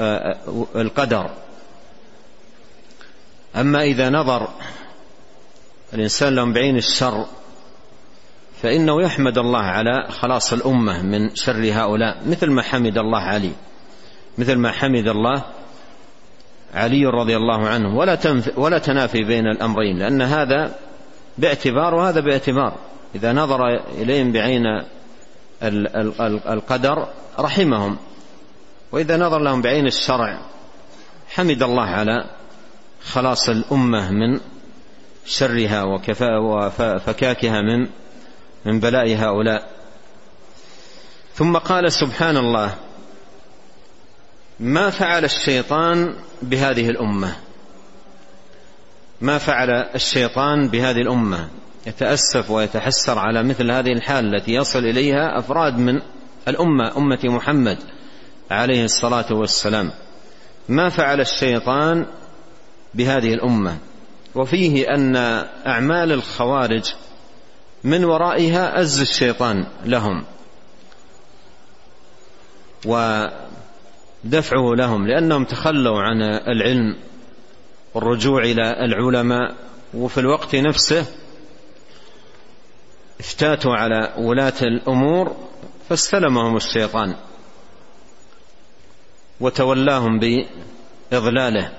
آه، 0.00 0.36
القدر. 0.76 1.30
أما 3.56 3.82
إذا 3.82 4.10
نظر 4.10 4.48
الإنسان 5.94 6.34
لهم 6.34 6.52
بعين 6.52 6.76
الشر 6.76 7.26
فإنه 8.62 9.02
يحمد 9.02 9.38
الله 9.38 9.62
على 9.62 10.06
خلاص 10.08 10.52
الأمة 10.52 11.02
من 11.02 11.34
شر 11.34 11.72
هؤلاء 11.72 12.22
مثل 12.26 12.50
ما 12.50 12.62
حمد 12.62 12.98
الله 12.98 13.20
علي 13.20 13.52
مثل 14.38 14.56
ما 14.56 14.72
حمد 14.72 15.08
الله 15.08 15.44
علي 16.76 17.06
رضي 17.06 17.36
الله 17.36 17.68
عنه 17.68 17.96
ولا 17.96 18.18
ولا 18.56 18.78
تنافي 18.78 19.24
بين 19.24 19.46
الأمرين 19.46 19.98
لأن 19.98 20.22
هذا 20.22 20.74
باعتبار 21.38 21.94
وهذا 21.94 22.20
باعتبار. 22.20 22.74
إذا 23.14 23.32
نظر 23.32 23.74
إليهم 23.98 24.32
بعين 24.32 24.62
القدر 26.52 27.08
رحمهم. 27.38 27.96
وإذا 28.92 29.16
نظر 29.16 29.38
لهم 29.38 29.62
بعين 29.62 29.86
الشرع 29.86 30.38
حمد 31.28 31.62
الله 31.62 31.84
على 31.84 32.24
خلاص 33.04 33.48
الأمة 33.48 34.10
من 34.10 34.40
شرها 35.26 35.82
وفكاكها 36.40 37.60
من 37.60 37.88
من 38.64 38.80
بلاء 38.80 39.16
هؤلاء. 39.16 39.70
ثم 41.34 41.56
قال 41.56 41.92
سبحان 41.92 42.36
الله 42.36 42.74
ما 44.60 44.90
فعل 44.90 45.24
الشيطان 45.24 46.14
بهذه 46.42 46.90
الأمة. 46.90 47.36
ما 49.20 49.38
فعل 49.38 49.70
الشيطان 49.70 50.68
بهذه 50.68 51.00
الأمة. 51.00 51.48
يتأسف 51.86 52.50
ويتحسر 52.50 53.18
على 53.18 53.42
مثل 53.42 53.70
هذه 53.70 53.92
الحال 53.92 54.34
التي 54.34 54.52
يصل 54.52 54.78
إليها 54.78 55.38
أفراد 55.38 55.78
من 55.78 56.00
الأمة 56.48 56.96
أمة 56.96 57.18
محمد 57.24 57.78
عليه 58.50 58.84
الصلاة 58.84 59.32
والسلام. 59.32 59.92
ما 60.68 60.88
فعل 60.88 61.20
الشيطان 61.20 62.06
بهذه 62.94 63.34
الأمة. 63.34 63.78
وفيه 64.34 64.94
أن 64.94 65.16
أعمال 65.66 66.12
الخوارج 66.12 66.94
من 67.84 68.04
ورائها 68.04 68.80
أز 68.80 69.00
الشيطان 69.00 69.66
لهم. 69.84 70.24
ودفعه 74.26 74.74
لهم 74.74 75.06
لأنهم 75.06 75.44
تخلوا 75.44 76.00
عن 76.00 76.22
العلم 76.22 76.96
والرجوع 77.94 78.42
إلى 78.42 78.84
العلماء 78.84 79.54
وفي 79.94 80.20
الوقت 80.20 80.54
نفسه 80.54 81.06
افتاتوا 83.20 83.74
على 83.74 84.14
ولاة 84.18 84.52
الأمور 84.62 85.36
فاستلمهم 85.88 86.56
الشيطان 86.56 87.16
وتولاهم 89.40 90.18
بإضلاله. 90.18 91.72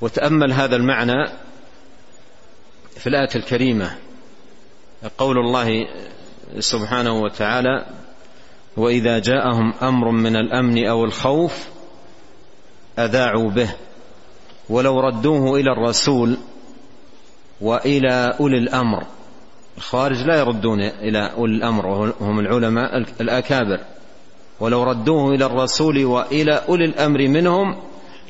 وتأمل 0.00 0.52
هذا 0.52 0.76
المعنى 0.76 1.30
في 2.96 3.06
الآية 3.06 3.34
الكريمة 3.36 3.96
قول 5.18 5.38
الله 5.38 5.86
سبحانه 6.58 7.12
وتعالى 7.12 7.86
وإذا 8.76 9.18
جاءهم 9.18 9.72
أمر 9.82 10.10
من 10.10 10.36
الأمن 10.36 10.86
أو 10.86 11.04
الخوف 11.04 11.68
أذاعوا 12.98 13.50
به 13.50 13.74
ولو 14.68 15.00
ردوه 15.00 15.60
إلى 15.60 15.72
الرسول 15.72 16.36
وإلى 17.60 18.36
أولي 18.40 18.58
الأمر. 18.58 19.04
الخوارج 19.76 20.22
لا 20.22 20.38
يردون 20.38 20.80
إلى 20.80 21.32
أولي 21.32 21.56
الأمر 21.56 21.86
وهم 21.86 22.40
العلماء 22.40 22.98
الأكابر. 23.20 23.80
ولو 24.60 24.82
ردوه 24.82 25.34
إلى 25.34 25.46
الرسول 25.46 26.04
وإلى 26.04 26.52
أولي 26.68 26.84
الأمر 26.84 27.28
منهم 27.28 27.76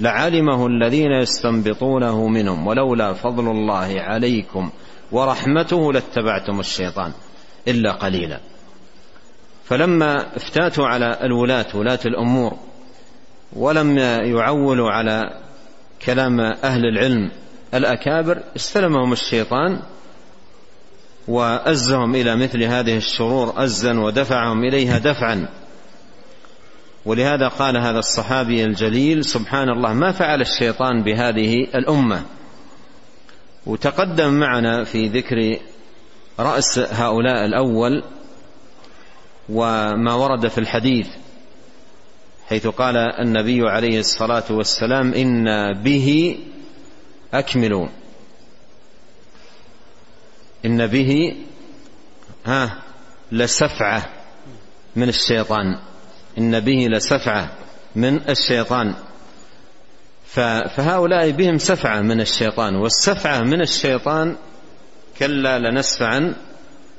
لعلمه 0.01 0.67
الذين 0.67 1.13
يستنبطونه 1.13 2.29
منهم. 2.29 2.67
ولولا 2.67 3.13
فضل 3.13 3.51
الله 3.51 4.01
عليكم 4.01 4.71
ورحمته 5.13 5.93
لاتبعتم 5.93 6.61
الشيطان 6.61 7.13
إلا 7.69 7.93
قليلا. 7.93 8.41
فلما 9.69 10.37
افتاتوا 10.37 10.87
على 10.87 11.19
الولاة 11.23 11.67
ولاة 11.75 11.99
الأمور 12.07 12.59
ولم 13.53 13.99
يعولوا 13.99 14.91
على 14.91 15.41
كلام 16.07 16.41
أهل 16.41 16.87
العلم 16.87 17.31
الأكابر 17.75 18.43
استلمهم 18.57 19.13
الشيطان 19.13 19.81
وأزهم 21.29 22.15
إلى 22.15 22.37
مثل 22.37 22.63
هذه 22.63 22.97
الشرور 22.97 23.65
أزا 23.65 24.01
ودفعهم 24.01 24.65
إليها 24.65 24.99
دفعا. 24.99 25.49
ولهذا 27.05 27.49
قال 27.49 27.77
هذا 27.77 27.99
الصحابي 27.99 28.65
الجليل 28.65 29.25
سبحان 29.25 29.69
الله 29.69 29.93
ما 29.93 30.13
فعل 30.13 30.41
الشيطان 30.41 31.03
بهذه 31.03 31.65
الأمة. 31.75 32.23
وتقدم 33.67 34.35
معنا 34.35 34.85
في 34.85 35.09
ذكر 35.09 35.59
رأس 36.41 36.79
هؤلاء 36.79 37.45
الأول 37.45 38.03
وما 39.49 40.15
ورد 40.15 40.49
في 40.49 40.59
الحديث 40.59 41.09
حيث 42.49 42.67
قال 42.67 42.97
النبي 42.97 43.61
عليه 43.69 43.99
الصلاة 43.99 44.45
والسلام 44.51 45.15
إن 45.15 45.45
به 45.83 46.39
أكملوا 47.35 47.89
إن 50.65 50.87
به 50.87 51.37
ها 52.47 52.83
لسفعة 53.33 54.09
من 54.97 55.09
الشيطان. 55.09 55.79
إن 56.39 56.61
به 56.61 56.87
لسفعة 56.91 57.53
من 57.97 58.21
الشيطان. 58.29 58.95
فهؤلاء 60.69 61.31
بهم 61.31 61.59
سفعة 61.59 62.01
من 62.01 62.21
الشيطان 62.21 62.77
والسفعة 62.77 63.41
من 63.41 63.61
الشيطان 63.61 64.37
كلا 65.19 65.59
لنسفعا 65.59 66.35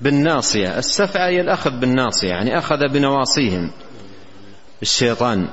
بالناصية. 0.01 0.77
السفعة 0.77 1.27
هي 1.27 1.41
الأخذ 1.41 1.71
بالناصية 1.79 2.29
يعني 2.29 2.57
أخذ 2.57 2.87
بنواصيهم. 2.87 3.71
الشيطان 4.81 5.47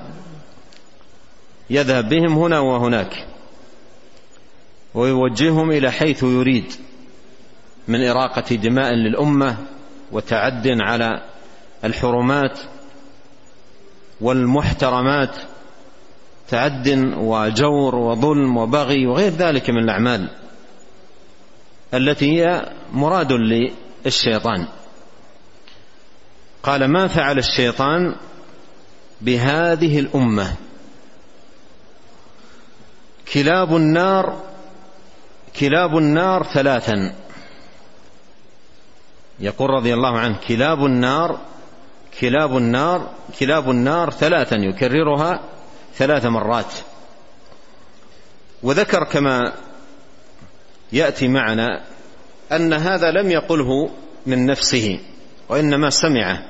يذهب 1.70 2.08
بهم 2.08 2.38
هنا 2.38 2.58
وهناك 2.58 3.26
ويوجههم 4.94 5.70
إلى 5.70 5.90
حيث 5.90 6.22
يريد 6.22 6.72
من 7.88 8.04
إراقة 8.04 8.54
دماء 8.54 8.94
للأمة 8.94 9.56
وتعد 10.12 10.68
على 10.80 11.22
الحرمات 11.84 12.58
والمحترمات 14.20 15.36
تعد 16.48 16.88
وجور 17.16 17.94
وظلم 17.94 18.56
وبغي 18.56 19.06
وغير 19.06 19.32
ذلك 19.32 19.70
من 19.70 19.78
الأعمال 19.78 20.28
التي 21.94 22.32
هي 22.32 22.72
مراد 22.92 23.32
للشيطان 24.04 24.68
قال 26.62 26.84
ما 26.84 27.08
فعل 27.08 27.38
الشيطان 27.38 28.16
بهذه 29.20 29.98
الأمة؟ 29.98 30.54
كلاب 33.32 33.76
النار 33.76 34.42
كلاب 35.60 35.98
النار 35.98 36.42
ثلاثا. 36.42 37.14
يقول 39.40 39.70
رضي 39.70 39.94
الله 39.94 40.18
عنه 40.18 40.38
كلاب 40.48 40.84
النار 40.84 41.40
كلاب 42.20 42.56
النار 42.56 43.14
كلاب 43.40 43.70
النار 43.70 44.10
ثلاثا 44.10 44.56
يكررها 44.56 45.40
ثلاث 45.94 46.26
مرات. 46.26 46.74
وذكر 48.62 49.04
كما 49.04 49.52
يأتي 50.92 51.28
معنا 51.28 51.93
أن 52.52 52.72
هذا 52.72 53.10
لم 53.10 53.30
يقله 53.30 53.90
من 54.26 54.46
نفسه 54.46 55.00
وإنما 55.48 55.90
سمعه 55.90 56.42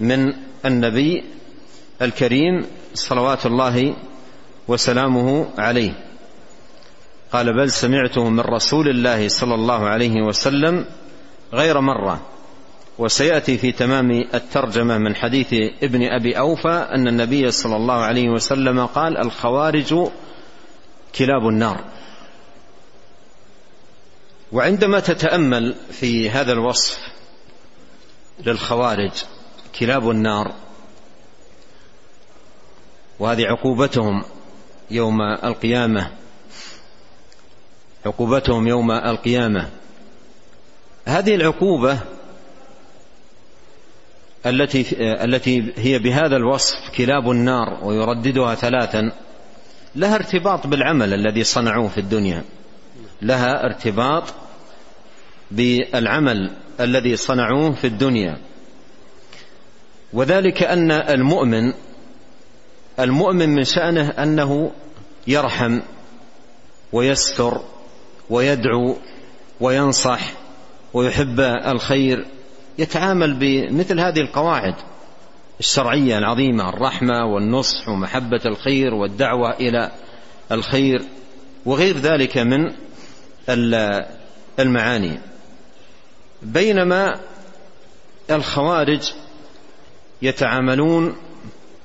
من 0.00 0.32
النبي 0.66 1.24
الكريم 2.02 2.66
صلوات 2.94 3.46
الله 3.46 3.96
وسلامه 4.68 5.48
عليه. 5.58 5.92
قال 7.32 7.56
بل 7.56 7.70
سمعته 7.70 8.28
من 8.28 8.40
رسول 8.40 8.88
الله 8.88 9.28
صلى 9.28 9.54
الله 9.54 9.86
عليه 9.86 10.22
وسلم 10.22 10.84
غير 11.52 11.80
مرة. 11.80 12.20
وسيأتي 12.98 13.58
في 13.58 13.72
تمام 13.72 14.10
الترجمة 14.34 14.98
من 14.98 15.14
حديث 15.14 15.54
ابن 15.82 16.02
أبي 16.02 16.38
أوفى 16.38 16.88
أن 16.94 17.08
النبي 17.08 17.50
صلى 17.50 17.76
الله 17.76 17.94
عليه 17.94 18.28
وسلم 18.28 18.86
قال 18.86 19.16
الخوارج 19.16 19.94
كلاب 21.18 21.48
النار. 21.48 21.84
وعندما 24.52 25.00
تتأمل 25.00 25.74
في 25.90 26.30
هذا 26.30 26.52
الوصف 26.52 26.98
للخوارج 28.46 29.12
كلاب 29.78 30.10
النار 30.10 30.54
وهذه 33.18 33.46
عقوبتهم 33.46 34.24
يوم 34.90 35.22
القيامة 35.22 36.10
عقوبتهم 38.06 38.68
يوم 38.68 38.90
القيامة 38.90 39.70
هذه 41.06 41.34
العقوبة 41.34 42.00
التي 44.46 44.86
التي 45.24 45.72
هي 45.76 45.98
بهذا 45.98 46.36
الوصف 46.36 46.74
كلاب 46.96 47.30
النار 47.30 47.84
ويرددها 47.84 48.54
ثلاثا 48.54 49.12
لها 49.96 50.14
ارتباط 50.14 50.66
بالعمل 50.66 51.14
الذي 51.14 51.44
صنعوه 51.44 51.88
في 51.88 51.98
الدنيا. 51.98 52.44
لها 53.22 53.64
ارتباط 53.64 54.24
بالعمل 55.50 56.50
الذي 56.80 57.16
صنعوه 57.16 57.72
في 57.72 57.86
الدنيا. 57.86 58.36
وذلك 60.12 60.62
أن 60.62 60.90
المؤمن 60.90 61.72
المؤمن 63.00 63.48
من 63.48 63.64
شأنه 63.64 64.08
أنه 64.08 64.70
يرحم 65.26 65.80
ويستر 66.92 67.60
ويدعو 68.30 68.96
وينصح 69.60 70.20
ويحب 70.94 71.40
الخير 71.40 72.26
يتعامل 72.78 73.34
بمثل 73.34 74.00
هذه 74.00 74.20
القواعد 74.20 74.74
الشرعية 75.60 76.18
العظيمة 76.18 76.68
الرحمة 76.68 77.24
والنصح 77.26 77.88
ومحبة 77.88 78.40
الخير 78.46 78.94
والدعوة 78.94 79.50
إلى 79.50 79.90
الخير 80.52 81.02
وغير 81.66 81.96
ذلك 81.96 82.38
من 82.38 82.72
المعاني. 84.58 85.20
بينما 86.42 87.20
الخوارج 88.30 89.12
يتعاملون 90.22 91.16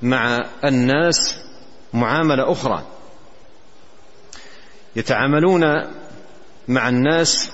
مع 0.02 0.46
الناس 0.64 1.36
معاملة 1.92 2.52
أخرى. 2.52 2.82
يتعاملون 4.96 5.64
مع 6.68 6.88
الناس 6.88 7.50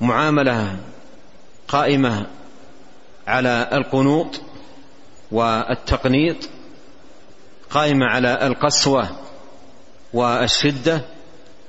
معاملة 0.00 0.76
قائمة 1.68 2.26
على 3.26 3.68
القنوط 3.72 4.40
والتقنيط 5.32 6.36
قائمة 7.70 8.06
على 8.06 8.46
القسوة 8.46 9.08
والشدة. 10.12 11.04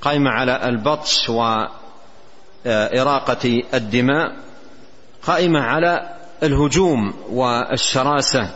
قائمة 0.03 0.29
على 0.29 0.69
البطش 0.69 1.29
وإراقة 2.65 3.63
الدماء 3.73 4.35
قائمة 5.23 5.59
على 5.59 6.15
الهجوم 6.43 7.13
والشراسة 7.29 8.49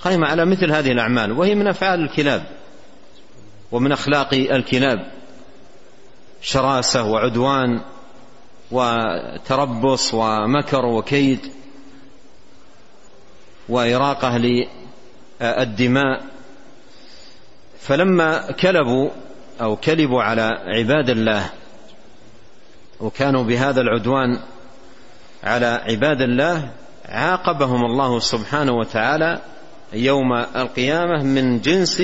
قائمة 0.00 0.26
على 0.26 0.44
مثل 0.44 0.72
هذه 0.72 0.92
الأعمال 0.92 1.32
وهي 1.32 1.54
من 1.54 1.68
أفعال 1.68 2.00
الكلاب 2.00 2.42
ومن 3.72 3.92
أخلاق 3.92 4.34
الكلاب 4.34 5.12
شراسة 6.42 7.04
وعدوان 7.04 7.80
وتربص 8.70 10.14
ومكر 10.14 10.86
وكيد 10.86 11.52
وإراقة 13.68 14.38
للدماء. 15.40 16.22
فلما 17.80 18.52
كلبوا 18.52 19.10
أو 19.60 19.76
كلبوا 19.76 20.22
على 20.22 20.42
عباد 20.66 21.10
الله 21.10 21.50
وكانوا 23.00 23.42
بهذا 23.42 23.80
العدوان 23.80 24.40
على 25.44 25.66
عباد 25.66 26.20
الله 26.20 26.70
عاقبهم 27.04 27.84
الله 27.84 28.18
سبحانه 28.18 28.72
وتعالى 28.72 29.40
يوم 29.92 30.32
القيامة 30.32 31.24
من 31.24 31.60
جنس 31.60 32.02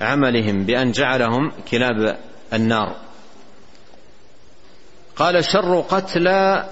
عملهم 0.00 0.64
بأن 0.64 0.92
جعلهم 0.92 1.52
كلاب 1.70 2.18
النار. 2.52 2.96
قال 5.16 5.44
شر 5.44 5.80
قتلى 5.80 6.68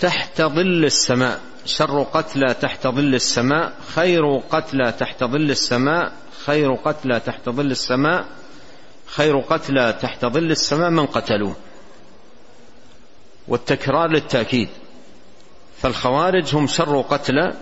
تحت 0.00 0.42
ظل 0.42 0.84
السماء. 0.84 1.40
شر 1.64 2.02
قتلى 2.02 2.54
تحت 2.54 2.86
ظل 2.86 3.14
السماء 3.14 3.72
خير 3.94 4.36
قتلى 4.50 4.92
تحت 4.92 5.24
ظل 5.24 5.50
السماء 5.50 6.12
خير 6.44 6.74
قتلى 6.74 7.20
تحت 7.20 7.48
ظل 7.48 7.70
السماء 7.70 8.24
خير 9.10 9.38
قتلى 9.38 9.98
تحت 10.02 10.24
ظل 10.24 10.50
السماء 10.50 10.90
من 10.90 11.06
قتلوه. 11.06 11.56
والتكرار 13.48 14.10
للتأكيد. 14.10 14.68
فالخوارج 15.82 16.56
هم 16.56 16.66
شر 16.66 17.00
قتلى 17.00 17.54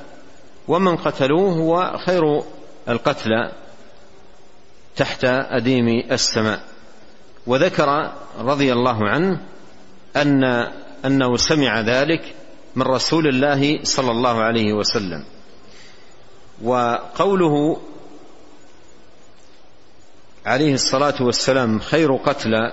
ومن 0.68 0.96
قتلوه 0.96 1.52
هو 1.52 1.98
خير 2.06 2.42
القتلى 2.88 3.52
تحت 4.96 5.24
أديم 5.24 5.88
السماء. 6.12 6.60
وذكر 7.46 8.12
رضي 8.38 8.72
الله 8.72 9.08
عنه 9.08 9.40
أن 10.16 10.44
أنه 11.04 11.36
سمع 11.36 11.80
ذلك 11.80 12.34
من 12.76 12.82
رسول 12.82 13.28
الله 13.28 13.84
صلى 13.84 14.10
الله 14.10 14.40
عليه 14.40 14.72
وسلم. 14.72 15.24
وقوله 16.62 17.80
عليه 20.48 20.74
الصلاة 20.74 21.22
والسلام 21.22 21.78
خير 21.78 22.16
قتلى 22.16 22.72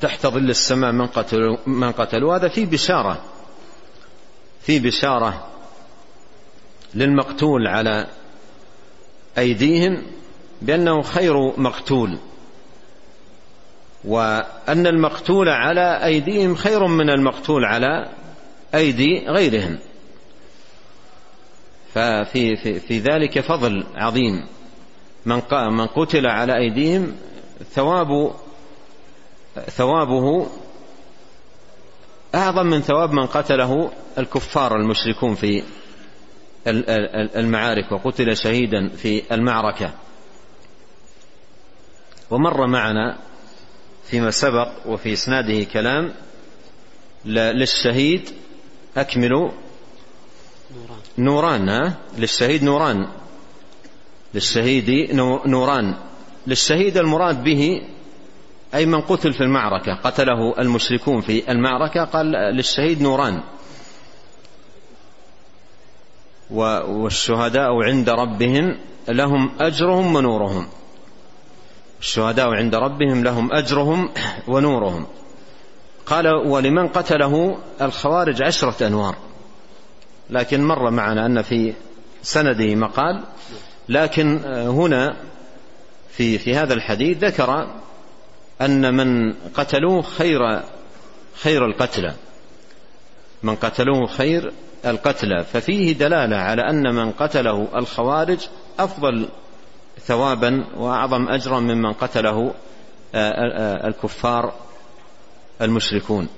تحت 0.00 0.26
ظل 0.26 0.50
السماء 0.50 0.92
من 0.92 1.06
قتلوا 1.06 1.56
من 1.66 1.92
قتلوا 1.92 2.36
هذا 2.36 2.48
في 2.48 2.66
بشارة 2.66 3.24
في 4.60 4.78
بشارة 4.78 5.46
للمقتول 6.94 7.66
على 7.66 8.06
أيديهم 9.38 10.02
بأنه 10.62 11.02
خير 11.02 11.60
مقتول 11.60 12.18
وأن 14.04 14.86
المقتول 14.86 15.48
على 15.48 16.04
أيديهم 16.04 16.54
خير 16.54 16.86
من 16.86 17.10
المقتول 17.10 17.64
على 17.64 18.08
أيدي 18.74 19.26
غيرهم. 19.26 19.78
ففي 21.94 22.56
في, 22.56 22.80
في 22.80 22.98
ذلك 22.98 23.40
فضل 23.40 23.86
عظيم. 23.94 24.46
من 25.26 25.42
من 25.52 25.86
قتل 25.86 26.26
على 26.26 26.56
أيديهم 26.56 27.16
ثواب 27.74 28.32
ثوابه 29.66 30.46
أعظم 32.34 32.66
من 32.66 32.80
ثواب 32.80 33.12
من 33.12 33.26
قتله 33.26 33.90
الكفار 34.18 34.76
المشركون 34.76 35.34
في 35.34 35.62
المعارك 37.36 37.92
وقتل 37.92 38.36
شهيدا 38.36 38.88
في 38.88 39.34
المعركة. 39.34 39.94
ومر 42.30 42.66
معنا 42.66 43.18
فيما 44.04 44.30
سبق 44.30 44.72
وفي 44.86 45.12
إسناده 45.12 45.64
كلام 45.64 46.14
للشهيد 47.24 48.30
اكملوا 48.96 49.50
نوران 51.18 51.68
ها؟ 51.68 51.96
للشهيد 52.18 52.64
نوران. 52.64 53.08
للشهيد 54.34 55.14
نوران. 55.46 55.94
للشهيد 56.46 56.96
المراد 56.96 57.44
به 57.44 57.82
أي 58.74 58.86
من 58.86 59.00
قتل 59.00 59.32
في 59.32 59.40
المعركة 59.40 59.94
قتله 59.94 60.54
المشركون 60.58 61.20
في 61.20 61.52
المعركة 61.52 62.04
قال 62.04 62.26
للشهيد 62.30 63.02
نوران. 63.02 63.42
والشهداء 66.50 67.82
عند 67.82 68.10
ربهم 68.10 68.78
لهم 69.08 69.50
أجرهم 69.60 70.14
ونورهم. 70.14 70.66
الشهداء 72.00 72.48
عند 72.48 72.74
ربهم 72.74 73.24
لهم 73.24 73.52
أجرهم 73.52 74.10
ونورهم. 74.48 75.06
قال 76.06 76.28
ولمن 76.28 76.88
قتله؟ 76.88 77.58
الخوارج 77.82 78.42
عشرة 78.42 78.86
أنوار. 78.86 79.16
لكن 80.30 80.64
مر 80.64 80.90
معنا 80.90 81.26
أن 81.26 81.42
في 81.42 81.74
سنده 82.22 82.74
مقال 82.74 83.24
لكن 83.88 84.44
هنا 84.46 85.16
في 86.10 86.38
في 86.38 86.54
هذا 86.54 86.74
الحديث 86.74 87.24
ذكر 87.24 87.68
أن 88.60 88.94
من 88.94 89.34
قتلوه 89.54 90.02
خير 90.02 90.62
خير 91.34 91.66
القتلى 91.66 92.14
من 93.42 93.54
قتلوه 93.54 94.06
خير 94.06 94.52
القتلى 94.86 95.44
ففيه 95.44 95.92
دلالة 95.92 96.36
على 96.36 96.62
أن 96.62 96.94
من 96.94 97.12
قتله 97.12 97.68
الخوارج 97.76 98.38
أفضل 98.78 99.28
ثوابا 100.00 100.64
وأعظم 100.76 101.28
أجرا 101.28 101.60
ممن 101.60 101.92
قتله 101.92 102.54
آه، 103.14 103.30
آه، 103.30 103.86
الكفار 103.86 104.52
المشركون. 105.62 106.28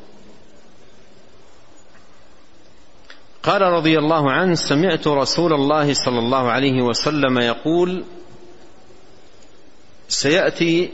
قال 3.42 3.62
رضي 3.62 3.98
الله 3.98 4.32
عنه 4.32 4.54
سمعت 4.54 5.06
رسول 5.08 5.52
الله 5.52 5.94
صلى 5.94 6.18
الله 6.18 6.50
عليه 6.50 6.82
وسلم 6.82 7.38
يقول 7.38 8.04
سيأتي 10.08 10.90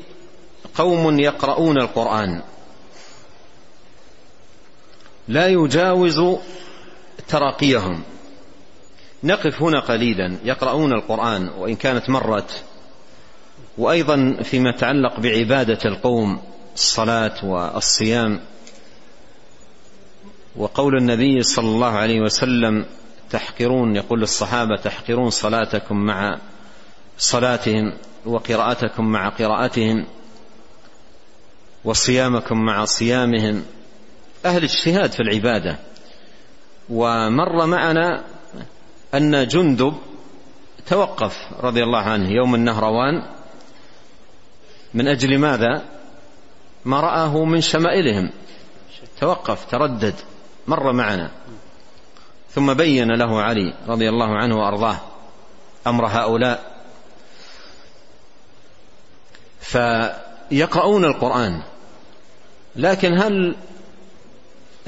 قوم 0.75 1.21
يقرؤون 1.21 1.81
القرآن. 1.81 2.43
لا 5.29 5.47
يجاوز 5.47 6.21
تراقيهم. 7.29 8.03
نقف 9.25 9.63
هنا 9.63 9.81
قليلا 9.81 10.37
يقرؤون 10.45 10.93
القرآن 10.93 11.49
وإن 11.49 11.77
كانت 11.77 12.11
مرت. 12.11 12.63
وأيضا 13.79 14.37
فيما 14.43 14.71
يتعلق 14.71 15.21
بعبادة 15.21 15.79
القوم 15.85 16.43
الصلاة 16.75 17.45
والصيام. 17.45 18.41
وقول 20.57 20.97
النبي 20.97 21.43
صلى 21.43 21.67
الله 21.67 21.93
عليه 21.93 22.21
وسلم 22.21 22.87
تحقرون 23.31 23.97
يقول 23.97 24.21
للصحابه 24.21 24.77
تحقرون 24.77 25.31
صلاتكم 25.31 25.97
مع 25.97 26.39
صلاتهم 27.19 27.93
وقراءتكم 28.27 29.05
مع 29.05 29.29
قراءتهم 29.29 30.07
وصيامكم 31.85 32.65
مع 32.65 32.85
صيامهم. 32.85 33.65
أهل 34.45 34.63
اجتهاد 34.63 35.13
في 35.13 35.21
العبادة. 35.21 35.79
ومر 36.89 37.67
معنا 37.67 38.25
أن 39.15 39.47
جندب 39.47 39.95
توقف 40.87 41.37
رضي 41.61 41.83
الله 41.83 42.03
عنه 42.03 42.31
يوم 42.31 42.55
النهروان. 42.55 43.23
من 44.95 45.09
أجل 45.09 45.39
ماذا؟ 45.39 45.83
ما 46.85 47.01
رآه 47.01 47.45
من 47.45 47.61
شمائلهم. 47.61 48.31
توقف 49.21 49.65
تردد. 49.71 50.15
مر 50.69 50.93
معنا. 50.93 51.31
ثم 52.51 52.75
بين 52.75 53.11
له 53.11 53.43
علي 53.43 53.75
رضي 53.89 54.09
الله 54.09 54.37
عنه 54.37 54.57
وأرضاه 54.57 54.99
أمر 55.87 56.07
هؤلاء. 56.07 56.77
فيقرؤون 59.61 61.05
القرآن. 61.05 61.63
لكن 62.77 63.19
هل 63.19 63.57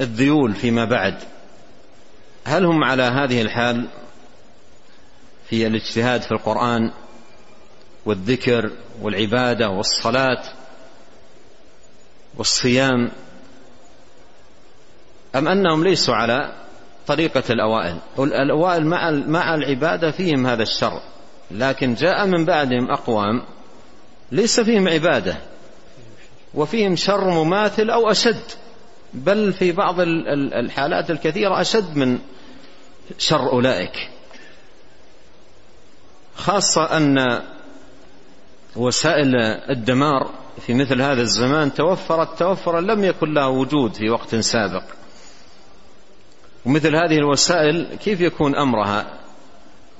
الذيول 0.01 0.55
فيما 0.55 0.85
بعد 0.85 1.17
هل 2.45 2.65
هم 2.65 2.83
على 2.83 3.03
هذه 3.03 3.41
الحال 3.41 3.87
في 5.49 5.67
الاجتهاد 5.67 6.21
في 6.21 6.31
القرآن 6.31 6.91
والذكر 8.05 8.71
والعبادة 9.01 9.69
والصلاة 9.69 10.43
والصيام؟ 12.37 13.11
أم 15.35 15.47
أنهم 15.47 15.83
ليسوا 15.83 16.15
على 16.15 16.53
طريقة 17.07 17.43
الأوائل؟ 17.49 17.97
الأوائل 18.19 18.85
مع 18.85 19.11
مع 19.11 19.55
العبادة 19.55 20.11
فيهم 20.11 20.47
هذا 20.47 20.63
الشر 20.63 21.01
لكن 21.51 21.93
جاء 21.93 22.25
من 22.25 22.45
بعدهم 22.45 22.91
أقوام 22.91 23.41
ليس 24.31 24.59
فيهم 24.59 24.87
عبادة 24.87 25.37
وفيهم 26.53 26.95
شر 26.95 27.29
مماثل 27.29 27.89
أو 27.89 28.11
أشد 28.11 28.41
بل 29.13 29.53
في 29.53 29.71
بعض 29.71 29.95
الحالات 29.99 31.11
الكثيرة 31.11 31.61
أشد 31.61 31.97
من 31.97 32.19
شر 33.17 33.51
أولئك. 33.51 34.09
خاصة 36.35 36.97
أن 36.97 37.41
وسائل 38.75 39.35
الدمار 39.69 40.29
في 40.65 40.73
مثل 40.73 41.01
هذا 41.01 41.21
الزمان 41.21 41.73
توفرت 41.73 42.39
توفرا 42.39 42.81
لم 42.81 43.03
يكن 43.03 43.33
لها 43.33 43.47
وجود 43.47 43.93
في 43.93 44.09
وقت 44.09 44.35
سابق. 44.35 44.83
ومثل 46.69 46.95
هذه 46.95 47.17
الوسائل 47.17 47.97
كيف 48.03 48.21
يكون 48.21 48.55
أمرها 48.55 49.05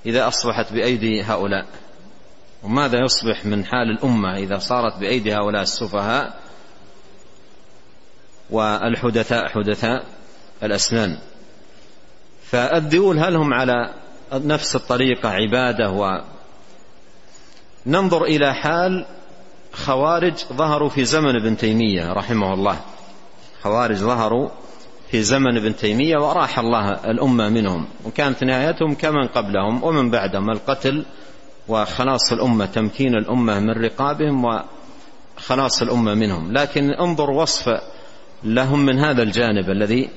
إذا 0.05 0.27
أصبحت 0.27 0.73
بأيدي 0.73 1.23
هؤلاء؟ 1.23 1.65
وماذا 2.63 2.99
يصبح 2.99 3.45
من 3.45 3.65
حال 3.65 3.89
الأمة 3.91 4.37
إذا 4.37 4.57
صارت 4.57 4.99
بأيدي 4.99 5.33
هؤلاء 5.33 5.61
السفهاء 5.61 6.39
والحدثاء 8.49 9.47
حدثاء 9.47 10.05
الأسنان؟ 10.63 11.17
فالذيول 12.43 13.19
هل 13.19 13.35
هم 13.35 13.53
على 13.53 13.93
نفس 14.33 14.75
الطريقة 14.75 15.29
عبادة 15.29 15.91
و 15.91 16.21
ننظر 17.85 18.23
إلى 18.23 18.53
حال 18.53 19.05
خوارج 19.73 20.45
ظهروا 20.53 20.89
في 20.89 21.05
زمن 21.05 21.35
ابن 21.35 21.57
تيمية 21.57 22.13
رحمه 22.13 22.53
الله. 22.53 22.79
خوارج 23.63 23.95
ظهروا 23.95 24.49
في 25.11 25.21
زمن 25.23 25.57
ابن 25.57 25.75
تيمية 25.75 26.17
وراح 26.17 26.59
الله 26.59 26.89
الأمة 26.91 27.49
منهم 27.49 27.87
وكانت 28.05 28.43
نهايتهم 28.43 28.93
كمن 28.93 29.27
قبلهم 29.27 29.83
ومن 29.83 30.09
بعدهم 30.11 30.49
القتل 30.49 31.05
وخلاص 31.67 32.31
الأمة 32.31 32.65
تمكين 32.65 33.15
الأمة 33.15 33.59
من 33.59 33.69
رقابهم 33.69 34.45
وخلاص 34.45 35.81
الأمة 35.81 36.13
منهم. 36.13 36.51
لكن 36.51 36.93
انظر 36.93 37.31
وصف 37.31 37.81
لهم 38.43 38.85
من 38.85 38.99
هذا 38.99 39.23
الجانب 39.23 39.69
الذي 39.69 40.09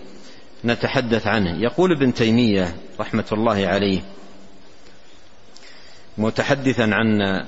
نتحدث 0.65 1.27
عنه. 1.27 1.63
يقول 1.63 1.93
ابن 1.93 2.15
تيمية 2.15 2.77
رحمة 3.01 3.27
الله 3.33 3.67
عليه 3.67 4.01
متحدثا 6.19 6.83
عن 6.83 7.41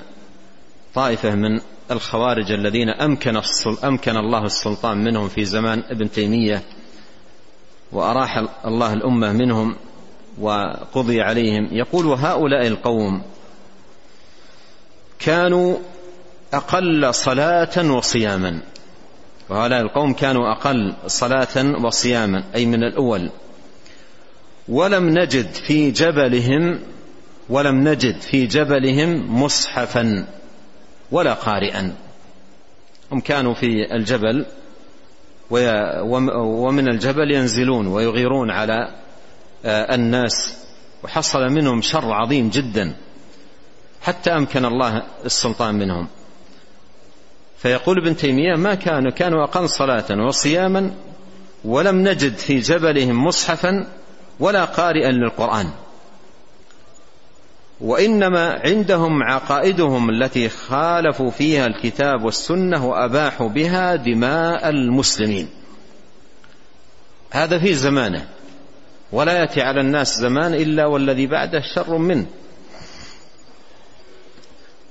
طائفة 0.93 1.35
من 1.35 1.59
الخوارج 1.91 2.51
الذين 2.51 2.89
أمكن, 2.89 3.41
أمكن 3.83 4.17
الله 4.17 4.45
السلطان 4.45 4.97
منهم 5.03 5.27
في 5.27 5.45
زمان 5.45 5.83
ابن 5.89 6.11
تيمية 6.11 6.61
وأراح 7.91 8.43
الله 8.65 8.93
الأمة 8.93 9.31
منهم 9.31 9.75
وقضي 10.41 11.21
عليهم. 11.21 11.67
يقول 11.71 12.05
وهؤلاء 12.05 12.67
القوم 12.67 13.21
كانوا 15.19 15.77
أقل 16.53 17.13
صلاة 17.13 17.91
وصياما. 17.91 18.61
وهؤلاء 19.49 19.81
القوم 19.81 20.13
كانوا 20.13 20.51
أقل 20.51 20.93
صلاة 21.07 21.85
وصياما 21.85 22.43
أي 22.55 22.65
من 22.65 22.83
الأول. 22.83 23.29
ولم 24.67 25.09
نجد 25.09 25.53
في 25.67 25.91
جبلهم 25.91 26.79
ولم 27.49 27.87
نجد 27.87 28.21
في 28.21 28.45
جبلهم 28.45 29.41
مصحفا 29.43 30.27
ولا 31.11 31.33
قارئا. 31.33 31.95
هم 33.11 33.19
كانوا 33.19 33.53
في 33.53 33.95
الجبل 33.95 34.45
ومن 35.51 36.87
الجبل 36.87 37.31
ينزلون 37.31 37.87
ويغيرون 37.87 38.51
على 38.51 38.95
آه، 39.65 39.95
الناس. 39.95 40.57
وحصل 41.03 41.39
منهم 41.39 41.81
شر 41.81 42.13
عظيم 42.13 42.49
جدا. 42.49 42.95
حتى 44.01 44.29
أمكن 44.31 44.65
الله 44.65 45.03
السلطان 45.25 45.75
منهم. 45.75 46.07
فيقول 47.57 47.97
ابن 47.97 48.15
تيمية 48.15 48.55
ما 48.55 48.75
كانوا 48.75 49.11
كانوا 49.11 49.43
أقل 49.43 49.69
صلاة 49.69 50.25
وصياما 50.27 50.91
ولم 51.65 52.07
نجد 52.07 52.35
في 52.35 52.59
جبلهم 52.59 53.25
مصحفا 53.25 53.87
ولا 54.39 54.65
قارئا 54.65 55.11
للقرآن. 55.11 55.69
وإنما 57.81 58.61
عندهم 58.65 59.23
عقائدهم 59.23 60.09
التي 60.09 60.49
خالفوا 60.49 61.31
فيها 61.31 61.65
الكتاب 61.65 62.23
والسنة 62.23 62.85
وأباحوا 62.85 63.49
بها 63.49 63.95
دماء 63.95 64.69
المسلمين. 64.69 65.49
هذا 67.31 67.59
في 67.59 67.73
زمانه 67.73 68.27
ولا 69.11 69.33
يأتي 69.33 69.61
على 69.61 69.81
الناس 69.81 70.17
زمان 70.17 70.53
إلا 70.53 70.85
والذي 70.85 71.27
بعده 71.27 71.61
شر 71.75 71.97
منه. 71.97 72.25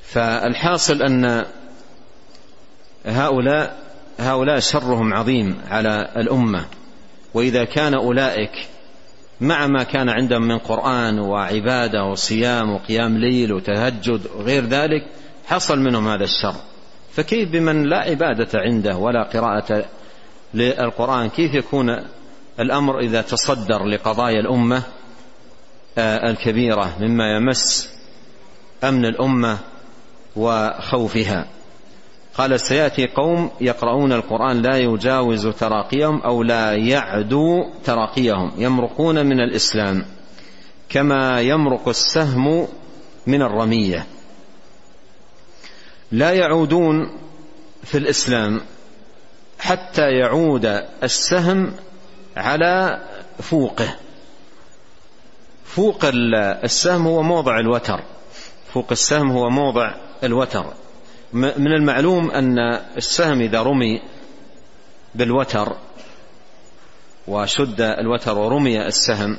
فالحاصل 0.03 1.03
أن 1.03 1.45
هؤلاء 3.07 3.79
هؤلاء 4.19 4.59
شرهم 4.59 5.15
عظيم 5.15 5.61
على 5.71 6.13
الأمة. 6.17 6.65
وإذا 7.35 7.65
كان 7.65 7.95
أولئك 7.95 8.69
مع 9.45 9.67
ما 9.67 9.83
كان 9.83 10.09
عندهم 10.09 10.43
من 10.43 10.59
قرآن 10.59 11.19
وعبادة 11.19 12.05
وصيام 12.05 12.71
وقيام 12.71 13.19
ليل 13.19 13.53
وتهجد 13.53 14.21
وغير 14.37 14.65
ذلك 14.65 15.07
حصل 15.47 15.79
منهم 15.79 16.09
هذا 16.09 16.25
الشر. 16.25 16.55
فكيف 17.13 17.49
بمن 17.49 17.83
لا 17.83 17.99
عبادة 17.99 18.49
عنده 18.55 18.97
ولا 18.97 19.23
قراءة 19.23 19.85
للقرآن؟ 20.55 21.29
كيف 21.29 21.55
يكون 21.55 21.87
الأمر 22.61 22.99
إذا 22.99 23.23
تصدر 23.23 23.85
لقضايا 23.85 24.41
الأمة 24.41 24.83
آه، 25.99 26.31
الكبيرة 26.31 26.97
مما 27.01 27.37
يمس 27.37 27.91
أمن 28.85 29.05
الأمة 29.05 29.59
وخوفها؟ 30.37 31.47
قال 32.39 32.61
سيأتي 32.61 33.07
قوم 33.07 33.51
يقرؤون 33.61 34.13
القرآن 34.13 34.63
لا 34.63 34.79
يجاوز 34.79 35.47
تراقيهم 35.47 36.21
أو 36.21 36.43
لا 36.43 36.73
يعدو 36.73 37.71
تراقيهم 37.85 38.53
يمرقون 38.59 39.27
من 39.27 39.41
الإسلام 39.41 40.05
كما 40.89 41.41
يمرق 41.41 41.89
السهم 41.89 42.69
من 43.27 43.43
الرمية. 43.43 44.07
لا 46.13 46.33
يعودون 46.33 47.19
في 47.85 47.99
الإسلام 47.99 48.61
حتى 49.59 50.11
يعود 50.11 50.65
السهم 51.03 51.73
على 52.37 53.03
فوقه. 53.43 53.97
فوق 55.65 56.05
السهم 56.65 57.07
هو 57.07 57.23
موضع 57.23 57.59
الوتر. 57.59 58.01
فوق 58.73 58.87
السهم 58.91 59.31
هو 59.31 59.51
موضع 59.51 59.95
الوتر. 60.25 60.65
من 61.35 61.73
المعلوم 61.73 62.31
أن 62.31 62.59
السهم 62.97 63.41
إذا 63.41 63.63
رمي 63.63 64.03
بالوتر 65.15 65.77
وشد 67.29 67.81
الوتر 67.81 68.39
ورمي 68.39 68.87
السهم 68.87 69.39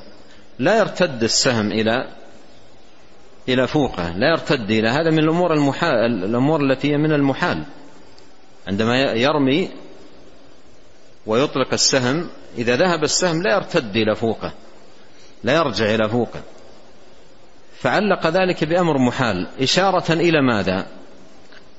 لا 0.60 0.80
يرتد 0.80 1.24
السهم 1.24 1.72
إلى 1.72 2.08
إلى 3.50 3.68
فوقه 3.68 4.10
لا 4.10 4.30
يرتد 4.30 4.72
إلى. 4.72 4.90
هذا 4.90 5.12
من 5.12 5.20
الأمور 5.20 5.54
المحال 5.54 6.24
الأمور 6.24 6.62
التي 6.62 6.92
هي 6.92 6.98
من 6.98 7.12
المحال. 7.12 7.64
عندما 8.68 9.02
يرمي 9.02 9.70
ويطلق 11.26 11.74
السهم 11.74 12.30
إذا 12.58 12.76
ذهب 12.76 13.04
السهم 13.04 13.42
لا 13.42 13.56
يرتد 13.56 13.96
إلى 13.96 14.16
فوقه 14.16 14.54
لا 15.44 15.56
يرجع 15.56 15.96
إلى 15.96 16.10
فوقه. 16.10 16.42
فعلق 17.80 18.28
ذلك 18.28 18.64
بأمر 18.64 18.98
محال. 18.98 19.48
إشارة 19.62 20.14
إلى 20.14 20.42
ماذا؟ 20.42 20.88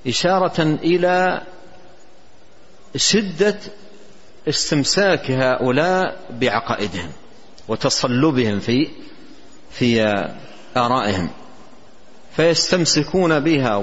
إشارة 0.07 0.63
إلى 0.63 1.43
شدة 2.97 3.57
استمساك 4.49 5.31
هؤلاء 5.31 6.17
بعقائدهم 6.31 7.11
وتصلبهم 7.69 8.61
في 8.61 8.89
في 9.71 10.03
آرائهم 10.77 11.31
فيستمسكون 12.37 13.41
بها 13.41 13.77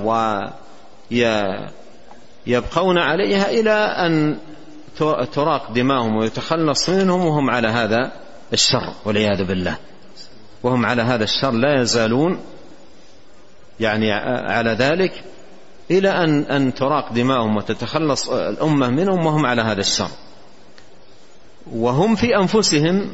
ويبقون 2.48 2.98
عليها 2.98 3.50
إلى 3.50 3.72
أن 4.08 4.38
تراق 5.34 5.72
دماؤهم 5.72 6.16
ويتخلص 6.16 6.90
منهم 6.90 7.26
وهم 7.26 7.50
على 7.50 7.68
هذا 7.68 8.12
الشر 8.54 8.94
والعياذ 9.06 9.44
بالله. 9.44 9.78
وهم 10.64 10.86
على 10.86 11.02
هذا 11.02 11.24
الشر 11.24 11.52
لا 11.52 11.82
يزالون 11.82 12.40
يعني 13.80 14.12
على 14.52 14.72
ذلك. 14.72 15.24
إلى 15.92 16.10
أن 16.10 16.44
أن 16.44 16.74
تراق 16.74 17.14
دماؤهم 17.14 17.58
وتتخلص 17.58 18.30
الأمة 18.30 18.90
منهم 18.90 19.26
وهم 19.26 19.46
على 19.46 19.62
هذا 19.62 19.82
الشر. 19.82 20.10
وهم 21.72 22.16
في 22.16 22.36
أنفسهم 22.36 23.10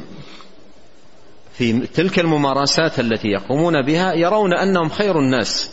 في 1.52 1.86
تلك 1.86 2.18
الممارسات 2.18 3.00
التي 3.00 3.28
يقومون 3.28 3.82
بها 3.82 4.12
يرون 4.12 4.54
أنهم 4.54 4.88
خير 4.88 5.18
الناس. 5.18 5.70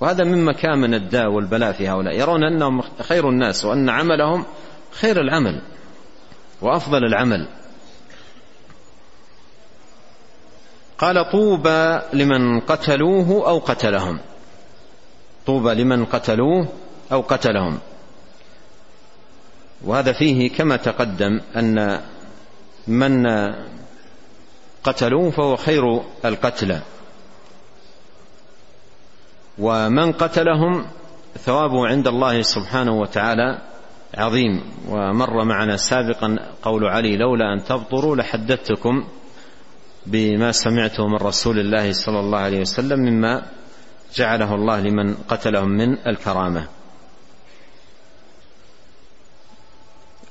وهذا 0.00 0.24
مما 0.24 0.52
كان 0.52 0.78
من 0.78 0.94
الداء 0.94 1.28
والبلاء 1.30 1.72
في 1.72 1.88
هؤلاء. 1.88 2.14
يرون 2.18 2.44
أنهم 2.44 2.82
خير 3.02 3.28
الناس 3.28 3.64
وأن 3.64 3.88
عملهم 3.88 4.44
خير 4.90 5.20
العمل 5.20 5.62
وأفضل 6.62 7.04
العمل. 7.04 7.48
قال 10.98 11.30
طوبى 11.30 12.00
لمن 12.12 12.60
قتلوه 12.60 13.48
أو 13.48 13.58
قتلهم. 13.58 14.20
طوبى 15.46 15.74
لمن 15.74 16.04
قتلوه 16.04 16.68
أو 17.12 17.20
قتلهم. 17.20 17.78
وهذا 19.84 20.12
فيه 20.12 20.50
كما 20.50 20.76
تقدم 20.76 21.40
أن 21.56 22.00
من 22.86 23.26
قتلوه 24.84 25.30
فهو 25.30 25.56
خير 25.56 26.00
القتلى 26.24 26.80
ومن 29.58 30.12
قتلهم 30.12 30.86
ثوابه 31.38 31.86
عند 31.86 32.08
الله 32.08 32.42
سبحانه 32.42 33.00
وتعالى 33.00 33.58
عظيم. 34.14 34.62
ومر 34.88 35.44
معنا 35.44 35.76
سابقا 35.76 36.38
قول 36.62 36.84
علي 36.84 37.16
لولا 37.16 37.54
أن 37.54 37.64
تبطروا 37.64 38.16
لحدثتكم 38.16 39.04
بما 40.06 40.52
سمعته 40.52 41.08
من 41.08 41.16
رسول 41.16 41.58
الله 41.58 41.92
صلى 41.92 42.20
الله 42.20 42.38
عليه 42.38 42.60
وسلم 42.60 43.00
مما 43.00 43.42
جعله 44.14 44.54
الله 44.54 44.80
لمن 44.80 45.14
قتلهم 45.28 45.68
من 45.68 45.98
الكرامة. 46.06 46.68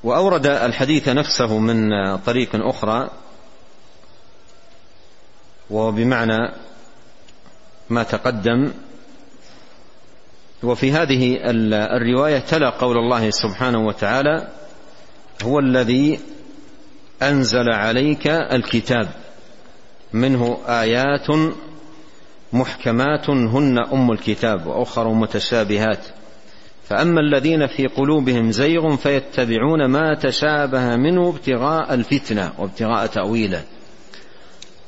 وأورد 0.04 0.48
الحديث 0.48 1.10
نفسه 1.10 1.60
من 1.60 1.90
طريق 2.18 2.50
أخرى 2.54 3.10
وبمعنى 5.70 6.52
ما 7.90 8.04
تقدم. 8.04 8.74
وفي 10.64 10.92
هذه 10.92 11.38
الرواية 11.98 12.40
تلا 12.40 12.70
قول 12.70 12.98
الله 12.98 13.30
سبحانه 13.30 13.88
وتعالى 13.88 14.48
هو 15.44 15.60
الذي 15.60 16.20
أنزل 17.22 17.70
عليك 17.70 18.28
الكتاب 18.28 19.10
منه 20.14 20.60
آيات 20.68 21.28
محكمات 22.54 23.30
هن 23.30 23.78
أم 23.93 24.12
الكتاب 24.12 24.68
وأخر 24.68 25.14
متشابهات. 25.14 26.06
فأما 26.89 27.20
الذين 27.20 27.68
في 27.68 27.88
قلوبهم 27.88 28.51
زيغ 28.51 28.95
فيتبعون 28.95 29.86
ما 29.86 30.16
تشابه 30.16 30.95
منه 30.95 31.30
ابتغاء 31.30 31.93
الفتنة 31.93 32.54
وابتغاء 32.58 33.06
تأويله. 33.06 33.64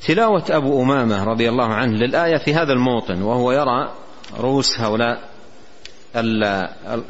تلاوة 0.06 0.44
أبو 0.50 0.82
أمامة 0.82 1.24
رضي 1.24 1.48
الله 1.48 1.74
عنه 1.74 1.92
للآية 1.92 2.36
في 2.36 2.54
هذا 2.54 2.72
الموطن 2.72 3.22
وهو 3.22 3.52
يرى 3.52 3.92
رؤوس 4.38 4.80
هؤلاء 4.80 5.28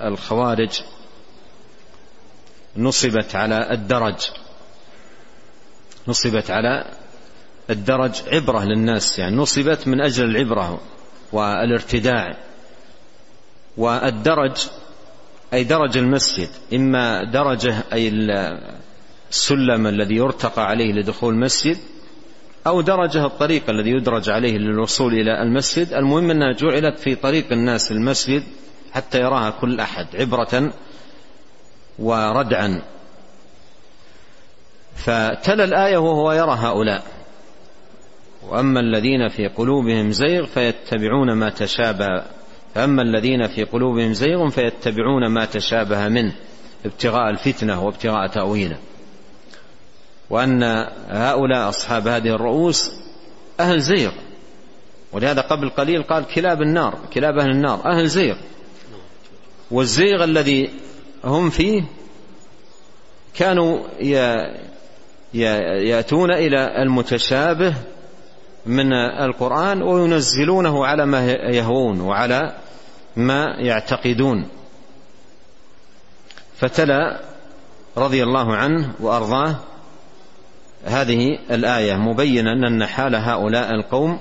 الخوارج 0.07 0.81
نصبت 2.77 3.37
على 3.37 3.73
الدرج. 3.73 4.31
نصبت 6.09 6.51
على 6.51 6.85
الدرج 7.71 8.23
عبرة 8.33 8.65
للناس 8.65 9.19
يعني 9.19 9.37
نصبت 9.37 9.89
من 9.89 10.01
أجل 10.01 10.25
العبرة 10.25 10.81
والارتداع. 11.33 12.37
والدرج 13.77 14.57
أي 15.55 15.65
درج 15.65 15.97
المسجد 15.97 16.49
إما 16.75 17.25
درجة 17.25 17.85
أي 17.93 18.09
السلم 19.31 19.87
الذي 19.87 20.15
يرتقى 20.15 20.67
عليه 20.67 20.93
لدخول 20.93 21.35
المسجد 21.35 21.79
أو 22.67 22.81
درجة 22.81 23.27
الطريق 23.27 23.71
الذي 23.71 23.91
يدرج 23.91 24.31
عليه 24.31 24.59
للوصول 24.59 25.15
إلى 25.15 25.43
المسجد. 25.43 25.93
المهم 25.93 26.31
أنها 26.31 26.53
جعلت 26.53 26.99
في 26.99 27.15
طريق 27.15 27.53
الناس 27.53 27.93
المسجد 27.93 28.43
حتى 28.93 29.21
يراها 29.21 29.51
كل 29.51 29.81
أحد 29.81 30.07
عبرة 30.15 30.73
وردعا. 31.99 32.83
فتلا 34.97 35.65
الآية 35.65 35.97
وهو 35.97 36.33
يرى 36.33 36.57
هؤلاء. 36.61 37.16
وأما 38.51 38.81
الذين 38.81 39.29
في 39.29 39.49
قلوبهم 39.49 40.11
زيغ 40.11 40.47
فيتبعون 40.47 41.33
ما 41.33 41.51
تشابه. 41.51 42.25
فأما 42.75 43.03
الذين 43.03 43.47
في 43.47 43.65
قلوبهم 43.65 44.13
زيغ 44.13 44.49
فيتبعون 44.49 45.27
ما 45.27 45.45
تشابه 45.45 46.09
منه 46.09 46.35
ابتغاء 46.85 47.31
الفتنة 47.31 47.85
وابتغاء 47.85 48.27
تأويله. 48.27 48.79
وأن 50.31 50.63
هؤلاء 51.09 51.69
أصحاب 51.69 52.09
هذه 52.09 52.29
الرؤوس 52.29 52.93
أهل 53.61 53.81
زيغ. 53.81 54.13
ولهذا 55.13 55.41
قبل 55.41 55.71
قليل 55.71 56.03
قال 56.03 56.27
كلاب 56.27 56.63
النار 56.63 56.99
كلاب 57.15 57.39
أهل 57.39 57.51
النار 57.51 57.87
أهل 57.87 58.07
زيغ. 58.07 58.37
والزيغ 59.71 60.25
الذي 60.25 60.71
هم 61.25 61.51
فيه 61.51 61.85
كانوا 63.35 63.79
يأتون 65.35 66.31
إلى 66.31 66.83
المتشابه 66.83 67.75
من 68.67 68.93
القرآن 68.93 69.83
وينزلونه 69.83 70.87
على 70.87 71.07
ما 71.07 71.27
يهوون 71.31 72.01
وعلى 72.01 72.53
ما 73.17 73.45
يعتقدون. 73.59 74.49
فتلا 76.57 77.21
رضي 77.97 78.23
الله 78.23 78.57
عنه 78.57 78.93
وأرضاه 79.01 79.57
هذه 80.85 81.39
الآية 81.51 81.95
مبينا 81.97 82.53
أن 82.53 82.87
حال 82.87 83.15
هؤلاء 83.15 83.75
القوم 83.75 84.19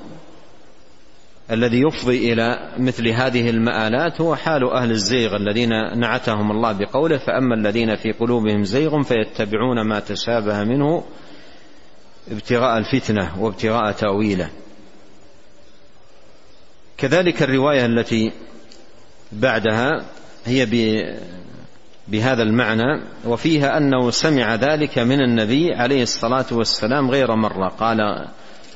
الذي 1.51 1.81
يفضي 1.81 2.33
إلى 2.33 2.69
مثل 2.77 3.07
هذه 3.07 3.49
المآلات 3.49 4.21
هو 4.21 4.35
حال 4.35 4.71
أهل 4.71 4.91
الزيغ 4.91 5.35
الذين 5.35 5.69
نعتهم 5.99 6.51
الله 6.51 6.71
بقوله 6.71 7.17
فأما 7.17 7.55
الذين 7.55 7.95
في 7.95 8.11
قلوبهم 8.11 8.63
زيغ 8.63 9.01
فيتبعون 9.01 9.81
ما 9.81 9.99
تشابه 9.99 10.63
منه 10.63 11.03
ابتغاء 12.31 12.77
الفتنة 12.77 13.43
وابتغاء 13.43 13.91
تأويله. 13.91 14.49
كذلك 16.97 17.43
الرواية 17.43 17.85
التي 17.85 18.31
بعدها 19.31 20.05
هي 20.45 20.65
بهذا 22.07 22.43
المعنى 22.43 23.01
وفيها 23.25 23.77
أنه 23.77 24.11
سمع 24.11 24.55
ذلك 24.55 24.99
من 24.99 25.21
النبي 25.21 25.73
عليه 25.73 26.03
الصلاة 26.03 26.45
والسلام 26.51 27.11
غير 27.11 27.35
مرة. 27.35 27.67
قال 27.67 28.27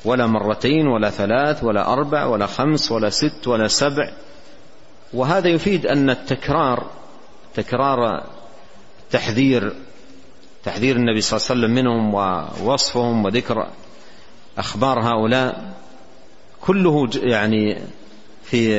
ولا 0.04 0.26
مرتين 0.26 0.86
ولا 0.86 1.10
ثلاث 1.10 1.64
ولا 1.64 1.92
أربع 1.92 2.26
ولا 2.26 2.46
خمس 2.46 2.92
ولا 2.92 3.10
ست 3.10 3.48
ولا 3.48 3.68
سبع. 3.68 4.12
وهذا 5.12 5.48
يفيد 5.48 5.86
أن 5.86 6.10
التكرار 6.10 6.90
تكرار 7.54 8.26
تحذير 9.10 9.72
تحذير 10.64 10.96
النبي 10.96 11.20
صلى 11.20 11.36
الله 11.36 11.50
عليه 11.50 11.60
وسلم 11.60 11.74
منهم 11.74 12.14
ووصفهم 12.14 13.24
وذكر 13.24 13.68
أخبار 14.58 15.00
هؤلاء 15.00 15.74
كله 16.60 17.08
يعني 17.14 17.78
في 18.42 18.78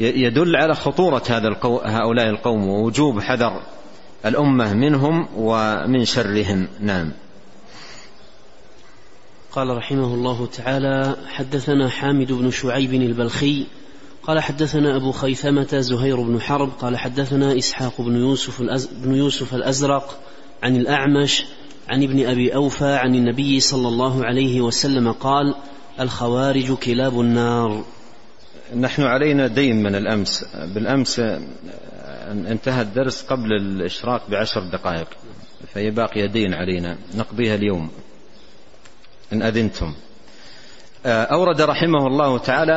يدل 0.00 0.56
على 0.56 0.74
خطورة 0.74 1.22
هذا. 1.28 1.56
هؤلاء 1.84 2.28
القوم 2.28 2.68
ووجوب 2.68 3.20
حذر 3.20 3.62
الأمة 4.26 4.74
منهم 4.74 5.28
ومن 5.36 6.04
شرهم 6.04 6.68
نعم 6.80 7.12
قال 9.52 9.76
رحمه 9.76 10.14
الله 10.14 10.46
تعالى 10.46 11.16
حدثنا 11.28 11.88
حامد 11.88 12.32
بن 12.32 12.50
شعيب 12.50 12.94
البلخي 12.94 13.66
قال 14.22 14.40
حدثنا 14.40 14.96
أبو 14.96 15.12
خيثمة 15.12 15.80
زهير 15.80 16.22
بن 16.22 16.40
حرب 16.40 16.70
قال 16.80 16.96
حدثنا 16.96 17.58
إسحاق 17.58 18.00
بن 18.00 18.16
يوسف, 18.16 18.60
الأز... 18.60 18.86
بن 18.86 19.14
يوسف 19.14 19.54
الأزرق 19.54 20.18
عن 20.62 20.76
الأعمش 20.76 21.44
عن 21.88 22.02
ابن 22.02 22.26
أبي 22.26 22.54
أوفى 22.54 22.94
عن 22.94 23.14
النبي 23.14 23.60
صلى 23.60 23.88
الله 23.88 24.24
عليه 24.24 24.60
وسلم 24.60 25.12
قال 25.12 25.54
الخوارج 26.00 26.72
كلاب 26.72 27.20
النار. 27.20 27.84
نحن 28.76 29.02
علينا 29.02 29.46
دين 29.46 29.82
من 29.82 29.94
الأمس. 29.94 30.44
بالأمس 30.74 31.20
انتهى 32.28 32.82
الدرس 32.82 33.22
قبل 33.22 33.52
الإشراق 33.52 34.30
بعشر 34.30 34.60
دقائق 34.72 35.08
فهي 35.74 35.90
باقية 35.90 36.26
دين 36.26 36.54
علينا. 36.54 36.98
نقضيها 37.14 37.54
اليوم. 37.54 37.90
إن 39.32 39.42
أذنتم. 39.42 39.94
أورد 41.06 41.60
رحمه 41.60 42.06
الله 42.06 42.38
تعالى 42.38 42.72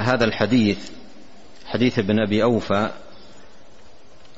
هذا 0.00 0.24
الحديث 0.24 0.78
حديث 1.66 1.98
ابن 1.98 2.20
أبي 2.20 2.42
أوفى 2.42 2.90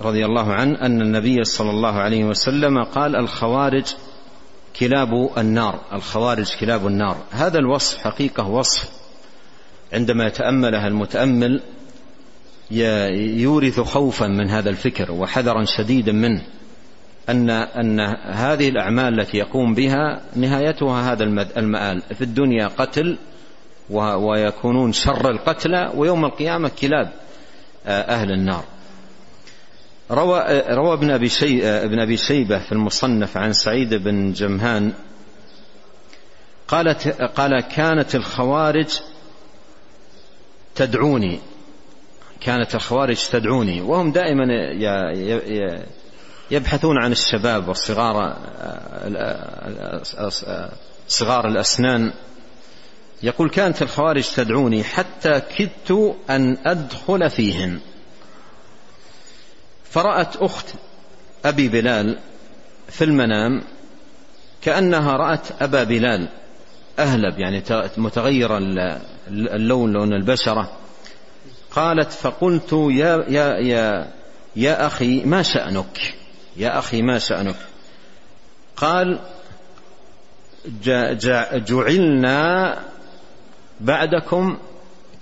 رضي 0.01 0.25
الله 0.25 0.53
عنه 0.53 0.81
أن 0.81 1.03
النبي 1.03 1.45
صلى 1.45 1.71
الله 1.71 1.93
عليه 1.93 2.25
وسلم 2.25 2.85
قال 2.85 3.17
الخوارج 3.17 3.85
كلاب 4.81 5.31
النار 5.39 5.81
الخوارج 5.93 6.57
كلاب 6.61 6.87
النار. 6.87 7.17
هذا 7.31 7.59
الوصف 7.59 7.99
حقيقة 7.99 8.49
وصف. 8.49 8.91
عندما 9.93 10.27
يتأملها 10.27 10.87
المتأمل 10.87 11.63
يورث 13.41 13.81
خوفا 13.81 14.27
من 14.27 14.51
هذا 14.51 14.71
الفكر 14.71 15.13
وحذرا 15.13 15.65
شديدا 15.65 16.13
منه. 16.13 16.43
أن 17.29 17.51
أن 17.51 18.01
هذه 18.25 18.69
الأعمال 18.69 19.21
التي 19.21 19.39
يقوم 19.39 19.75
بها 19.75 20.21
نهايتها 20.37 21.13
هذا 21.13 21.25
المآل. 21.57 22.03
في 22.15 22.25
الدنيا 22.25 22.67
قتل 22.67 23.19
ويكونون 23.91 24.93
شر 24.93 25.31
القتلى 25.31 25.93
ويوم 25.95 26.25
القيامة 26.25 26.71
كلاب 26.81 27.13
أهل 27.87 28.33
النار. 28.33 28.65
روى 30.11 30.63
روى 30.69 30.93
ابن 30.93 31.11
أبي 31.11 31.29
شي 31.29 31.67
ابن 31.69 32.01
أبي 32.01 32.17
شيبة 32.17 32.59
في 32.59 32.73
المصنف 32.73 33.37
عن 33.37 33.53
سعيد 33.53 33.95
بن 33.95 34.33
جمهان 34.33 34.93
قالت 36.69 37.09
قال 37.09 37.61
كانت 37.61 38.15
الخوارج 38.15 39.01
تدعوني. 40.75 41.41
كانت 42.41 42.75
الخوارج 42.75 43.27
تدعوني. 43.33 43.81
وهم 43.81 44.13
دائما 44.13 44.45
يبحثون 46.51 46.99
عن 47.03 47.13
الشباب 47.13 47.69
والصغار 47.69 48.37
صغار 51.09 51.49
الأسنان. 51.49 52.13
يقول 53.23 53.51
كانت 53.51 53.83
الخوارج 53.83 54.29
تدعوني 54.35 54.85
حتى 54.85 55.43
كدت 55.57 56.17
أن 56.31 56.57
أدخل 56.67 57.31
فيهن. 57.31 57.81
فرأت 59.97 60.37
أخت 60.37 60.67
أبي 61.45 61.69
بلال 61.69 62.19
في 62.89 63.05
المنام 63.05 63.63
كأنها 64.63 65.13
رأت 65.13 65.63
أبا 65.63 65.85
بلال 65.85 66.29
أهلب 66.99 67.39
يعني 67.39 67.63
متغير 67.97 68.59
اللون 69.29 69.93
لون 69.93 70.13
البشرة. 70.13 70.73
قالت 71.71 72.13
فقلت 72.13 72.73
يا 72.73 73.25
يا 73.29 73.59
يا 73.59 74.13
يا 74.57 74.87
أخي 74.87 75.25
ما 75.25 75.43
شأنك؟ 75.43 76.15
يا 76.57 76.79
أخي 76.79 77.03
ما 77.03 77.19
شأنك؟ 77.19 77.57
قال 78.77 79.19
جعلنا 81.67 82.79
بعدكم 83.81 84.59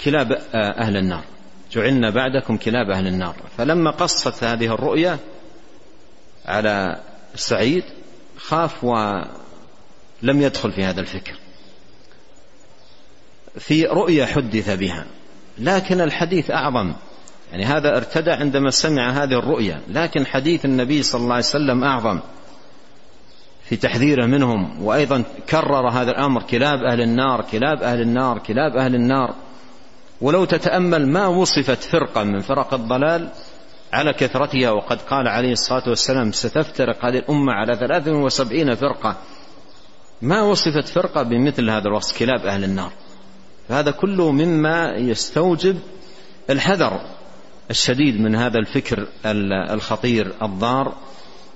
كلاب 0.05 0.33
أهل 0.55 0.97
النار. 0.97 1.34
جعلنا 1.75 2.11
بعدكم 2.11 2.57
كلاب 2.57 2.91
أهل 2.91 3.07
النار. 3.07 3.37
فلما 3.59 3.91
قصت 3.91 4.45
هذه 4.45 4.75
الرؤيا 4.75 5.19
على 6.47 7.01
سعيد 7.35 7.85
خاف 8.37 8.85
ولم 8.85 9.27
يدخل 10.23 10.73
في 10.73 10.85
هذا 10.85 11.01
الفكر. 11.01 11.35
في 13.59 13.85
رؤيا 13.85 14.27
حدث 14.27 14.71
بها 14.71 15.07
لكن 15.59 16.01
الحديث 16.01 16.51
أعظم. 16.51 16.95
يعني 17.53 17.65
هذا 17.65 17.97
ارتدى 17.97 18.31
عندما 18.31 18.71
سمع 18.71 19.11
هذه 19.11 19.39
الرؤيا 19.39 19.81
لكن 19.89 20.27
حديث 20.27 20.65
النبي 20.65 21.03
صلى 21.03 21.21
الله 21.21 21.35
عليه 21.35 21.45
وسلم 21.45 21.85
أعظم 21.85 22.21
في 23.65 23.77
تحذيره 23.77 24.27
منهم. 24.27 24.83
وأيضا 24.83 25.25
كرر 25.49 25.89
هذا 25.89 26.11
الأمر 26.11 26.43
كلاب 26.43 26.79
أهل 26.79 27.01
النار 27.01 27.45
كلاب 27.53 27.83
أهل 27.83 28.01
النار 28.01 28.39
كلاب 28.39 28.77
أهل 28.77 28.95
النار. 28.95 29.35
ولو 30.21 30.45
تتأمل 30.45 31.09
ما 31.09 31.27
وصفت 31.27 31.83
فرقة 31.83 32.25
من 32.25 32.41
فرق 32.41 32.75
الضلال 32.75 33.29
على 33.93 34.13
كثرتها 34.13 34.71
وقد 34.71 35.03
قال 35.03 35.29
عليه 35.29 35.53
الصلاة 35.53 35.89
والسلام 35.89 36.33
ستفترق 36.33 37.05
هذه 37.05 37.19
الأمة 37.19 37.53
على 37.53 37.77
ثلاث 37.77 38.09
وسبعين 38.09 38.75
فرقة. 38.75 39.17
ما 40.23 40.43
وصفت 40.43 40.89
فرقة 40.89 41.23
بمثل 41.23 41.71
هذا 41.71 41.89
الوصف؟ 41.89 42.19
كلاب 42.19 42.47
أهل 42.47 42.65
النار. 42.65 42.93
فهذا 43.69 43.91
كله 43.91 44.33
مما 44.33 44.97
يستوجب 44.97 45.79
الحذر 46.51 47.01
الشديد 47.71 48.21
من 48.21 48.35
هذا 48.37 48.59
الفكر 48.59 49.07
الخطير 49.71 50.33
الضار 50.43 50.93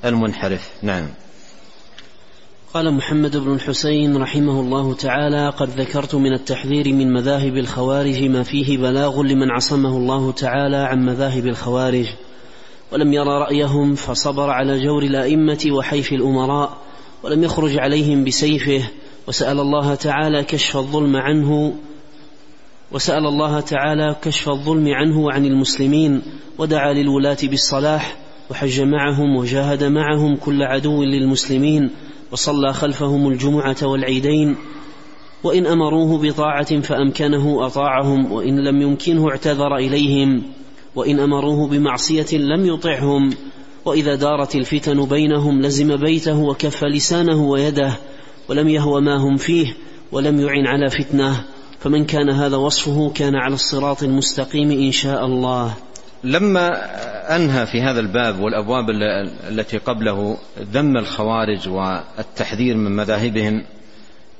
المنحرف. 0.04 0.70
نعم. 0.82 1.08
قال 2.74 2.94
محمد 2.94 3.36
بن 3.36 3.54
الحسين 3.54 4.16
رحمه 4.16 4.60
الله 4.60 4.94
تعالى 4.94 5.48
قد 5.48 5.80
ذكرت 5.80 6.14
من 6.14 6.32
التحذير 6.32 6.92
من 6.92 7.12
مذاهب 7.12 7.56
الخوارج 7.56 8.22
ما 8.22 8.42
فيه 8.42 8.78
بلاغ 8.78 9.22
لمن 9.22 9.50
عصمه 9.50 9.96
الله 9.96 10.32
تعالى 10.32 10.76
عن 10.76 11.06
مذاهب 11.06 11.46
الخوارج 11.46 12.06
ولم 12.92 13.12
يرى 13.12 13.28
رأيهم 13.28 13.94
فصبر 13.94 14.50
على 14.50 14.84
جور 14.84 15.02
الأئمة 15.02 15.66
وحيف 15.70 16.12
الأمراء 16.12 16.78
ولم 17.22 17.44
يخرج 17.44 17.78
عليهم 17.78 18.24
بسيفه 18.24 18.88
وسأل 19.28 19.60
الله 19.60 19.94
تعالى 19.94 20.44
كشف 20.44 20.76
الظلم 20.76 21.16
عنه 21.16 21.74
وسأل 22.92 23.26
الله 23.26 23.60
تعالى 23.60 24.16
كشف 24.22 24.48
الظلم 24.48 24.88
عنه 24.88 25.20
وعن 25.20 25.46
المسلمين 25.46 26.22
ودعا 26.58 26.92
للولاة 26.92 27.38
بالصلاح 27.42 28.16
وحج 28.50 28.80
معهم 28.80 29.36
وجاهد 29.36 29.84
معهم 29.84 30.36
كل 30.36 30.62
عدو 30.62 31.02
للمسلمين 31.02 31.90
وصلى 32.32 32.72
خلفهم 32.72 33.28
الجمعة 33.28 33.76
والعيدين 33.82 34.56
وإن 35.44 35.66
أمروه 35.66 36.18
بطاعة 36.18 36.80
فأمكنه 36.80 37.66
أطاعهم 37.66 38.32
وإن 38.32 38.60
لم 38.68 38.82
يمكنه 38.82 39.30
اعتذر 39.30 39.76
إليهم 39.76 40.42
وإن 40.94 41.20
أمروه 41.20 41.68
بمعصية 41.68 42.38
لم 42.38 42.66
يطعهم 42.66 43.30
وإذا 43.84 44.14
دارت 44.14 44.54
الفتن 44.54 45.04
بينهم 45.04 45.60
لزم 45.60 45.96
بيته 45.96 46.38
وكف 46.38 46.84
لسانه 46.84 47.50
ويده 47.50 47.92
ولم 48.48 48.68
يهو 48.68 49.00
ما 49.00 49.16
هم 49.16 49.36
فيه 49.36 49.76
ولم 50.12 50.40
يعن 50.40 50.66
على 50.66 50.90
فتنة 50.90 51.44
فمن 51.80 52.04
كان 52.04 52.30
هذا 52.30 52.56
وصفه 52.56 53.10
كان 53.14 53.34
على 53.34 53.54
الصراط 53.54 54.02
المستقيم 54.02 54.70
إن 54.70 54.92
شاء 54.92 55.26
الله. 55.26 55.74
لما 56.24 56.68
أنهى 57.36 57.66
في 57.66 57.82
هذا 57.82 58.00
الباب 58.00 58.40
والأبواب 58.40 58.90
التي 59.48 59.78
قبله 59.78 60.38
ذم 60.58 60.96
الخوارج 60.96 61.68
والتحذير 61.68 62.76
من 62.76 62.96
مذاهبهم 62.96 63.64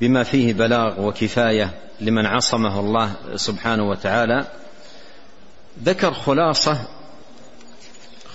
بما 0.01 0.23
فيه 0.23 0.55
بلاغ 0.55 1.07
وكفاية 1.07 1.75
لمن 2.01 2.27
عصمه 2.27 2.81
الله 2.81 3.13
سبحانه 3.37 3.89
وتعالى 3.89 4.47
ذكر 5.85 6.15
خلاصة 6.15 6.79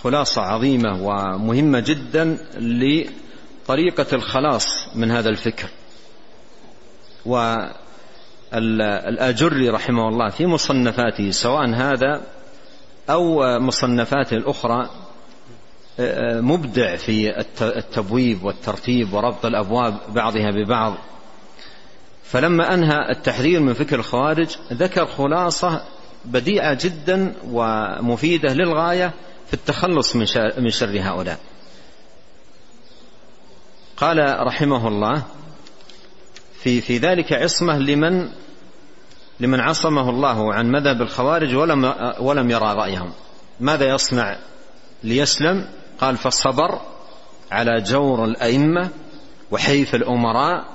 خلاصة 0.03 0.41
عظيمة 0.41 1.01
ومهمة 1.01 1.79
جدا 1.79 2.37
لطريقة 2.57 4.05
الخلاص 4.13 4.65
من 4.95 5.11
هذا 5.11 5.29
الفكر. 5.29 5.69
والآجري 8.53 9.69
رحمه 9.69 10.07
الله 10.09 10.29
في 10.29 10.45
مصنفاته 10.45 11.31
سواء 11.31 11.69
هذا 11.69 12.21
أو 13.09 13.59
مصنفاته 13.59 14.35
الأخرى 14.35 14.89
مبدع 16.41 16.95
في 16.95 17.39
التبويب 17.61 18.43
والترتيب 18.43 19.13
وربط 19.13 19.45
الأبواب 19.45 19.97
بعضها 20.09 20.51
ببعض. 20.51 20.97
فلما 22.23 22.73
أنهى 22.73 23.09
التحذير 23.09 23.59
من 23.59 23.73
فكر 23.73 23.99
الخوارج 23.99 24.55
ذكر 24.73 25.05
خلاصة 25.05 25.83
بديعة 26.25 26.77
جدا 26.81 27.33
ومفيدة 27.47 28.53
للغاية 28.53 29.13
في 29.47 29.53
التخلص 29.53 30.15
من 30.57 30.69
شر 30.69 30.99
هؤلاء. 31.01 31.39
قال 33.97 34.47
رحمه 34.47 34.87
الله 34.87 35.23
في 36.59 36.81
في 36.81 36.97
ذلك 36.97 37.33
عصمة 37.33 37.77
لمن 37.77 38.29
لمن 39.39 39.59
عصمه 39.59 40.09
الله 40.09 40.53
عن 40.53 40.71
مذهب 40.71 41.01
الخوارج 41.01 41.55
ولم 41.55 41.93
ولم 42.19 42.51
يرى 42.51 42.73
رأيهم. 42.73 43.11
ماذا 43.59 43.85
يصنع 43.85 44.37
ليسلم؟ 45.03 45.65
قال 45.99 46.17
فالصبر 46.17 46.81
على 47.51 47.81
جور 47.81 48.25
الأئمة 48.25 48.89
وحيف 49.51 49.95
الأمراء 49.95 50.65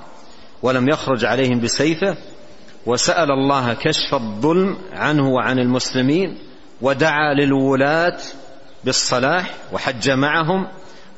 ولم 0.63 0.89
يخرج 0.89 1.25
عليهم 1.25 1.59
بسيفة 1.59 2.17
وسأل 2.85 3.31
الله 3.31 3.73
كشف 3.73 4.13
الظلم 4.13 4.77
عنه 4.93 5.29
وعن 5.29 5.59
المسلمين 5.59 6.37
ودعا 6.81 7.33
للولاة 7.33 8.17
بالصلاح 8.83 9.55
وحج 9.73 10.09
معهم 10.09 10.67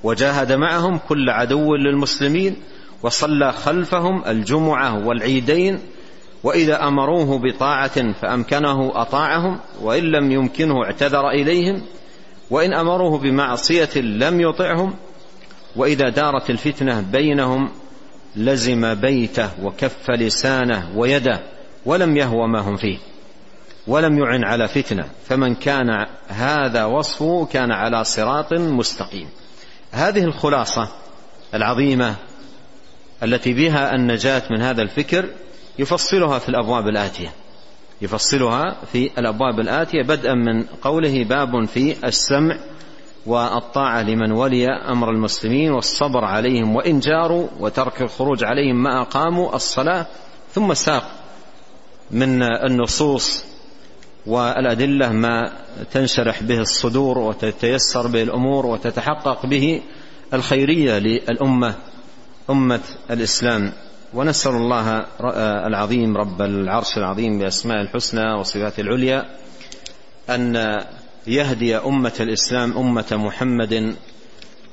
وجاهد 0.03 0.51
معهم 0.51 0.97
كل 0.97 1.29
عدو 1.29 1.75
للمسلمين 1.75 2.55
وصلى 3.03 3.51
خلفهم 3.51 4.23
الجمعة 4.27 5.07
والعيدين 5.07 5.79
وإذا 6.43 6.87
أمروه 6.87 7.39
بطاعة 7.39 8.13
فأمكنه 8.13 8.91
أطاعهم 9.01 9.59
وإن 9.81 10.03
لم 10.03 10.31
يمكنه 10.31 10.83
اعتذر 10.83 11.29
إليهم 11.29 11.81
وإن 12.49 12.73
أمروه 12.73 13.17
بمعصية 13.17 13.89
لم 13.95 14.41
يطعهم 14.41 14.93
وإذا 15.75 16.09
دارت 16.09 16.49
الفتنة 16.49 17.01
بينهم 17.01 17.69
لزم 18.35 18.93
بيته 18.93 19.49
وكف 19.63 20.11
لسانه 20.11 20.91
ويده 20.95 21.39
ولم 21.85 22.17
يهوى 22.17 22.47
ما 22.47 22.59
هم 22.59 22.77
فيه 22.77 22.97
ولم 23.87 24.19
يعن 24.19 24.43
على 24.43 24.67
فتنة. 24.67 25.05
فمن 25.29 25.55
كان 25.55 26.05
هذا 26.27 26.85
وصفه 26.85 27.45
كان 27.45 27.71
على 27.71 28.03
صراط 28.03 28.53
مستقيم. 28.53 29.29
هذه 29.91 30.23
الخلاصة 30.23 30.91
العظيمة 31.53 32.15
التي 33.23 33.53
بها 33.53 33.95
النجاة 33.95 34.41
من 34.49 34.61
هذا 34.61 34.81
الفكر 34.81 35.29
يفصلها 35.79 36.39
في 36.39 36.49
الأبواب 36.49 36.87
الآتية. 36.87 37.33
يفصلها 38.01 38.75
في 38.91 39.11
الأبواب 39.17 39.59
الآتية 39.59 40.03
بدءا 40.03 40.33
من 40.33 40.63
قوله 40.63 41.23
باب 41.23 41.65
في 41.65 42.07
السمع 42.07 42.57
والطاعة 43.25 44.01
لمن 44.03 44.31
ولي 44.31 44.67
أمر 44.67 45.09
المسلمين 45.09 45.71
والصبر 45.71 46.25
عليهم 46.25 46.75
وإن 46.75 46.99
جاروا 46.99 47.47
وترك 47.59 48.01
الخروج 48.01 48.43
عليهم 48.43 48.83
ما 48.83 49.01
أقاموا 49.01 49.55
الصلاة 49.55 50.05
ثم 50.53 50.73
ساق 50.73 51.11
من 52.11 52.43
النصوص 52.43 53.43
والأدلة 54.25 55.11
ما 55.11 55.51
تنشرح 55.91 56.43
به 56.43 56.59
الصدور 56.59 57.17
وتتيسر 57.17 58.07
به 58.07 58.21
الأمور 58.21 58.65
وتتحقق 58.65 59.45
به 59.45 59.81
الخيرية 60.33 60.97
للأمة 60.99 61.75
أمة 62.49 62.81
الإسلام. 63.11 63.71
ونسأل 64.13 64.51
الله 64.51 65.05
العظيم 65.67 66.17
رب 66.17 66.41
العرش 66.41 66.97
العظيم 66.97 67.39
بأسماء 67.39 67.81
الحسنى 67.81 68.33
وصفاته 68.33 68.81
العليا 68.81 69.25
أن 70.29 70.55
يهدي 71.27 71.77
أمة 71.77 72.13
الإسلام 72.19 72.77
أمة 72.77 73.05
محمد 73.11 73.95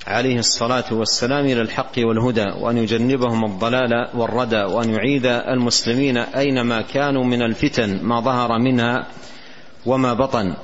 عليه 0.06 0.38
الصلاة 0.38 0.84
والسلام 0.92 1.44
إلى 1.44 1.60
الحق 1.60 1.92
والهدى 1.98 2.46
وأن 2.60 2.78
يجنبهم 2.78 3.44
الضلال 3.44 4.08
والردى 4.14 4.62
وأن 4.62 4.90
يعيد 4.90 5.26
المسلمين 5.26 6.16
أينما 6.16 6.80
كانوا 6.82 7.24
من 7.24 7.42
الفتن 7.42 8.02
ما 8.02 8.20
ظهر 8.20 8.58
منها 8.58 9.06
وما 9.86 10.14
بطن. 10.14 10.54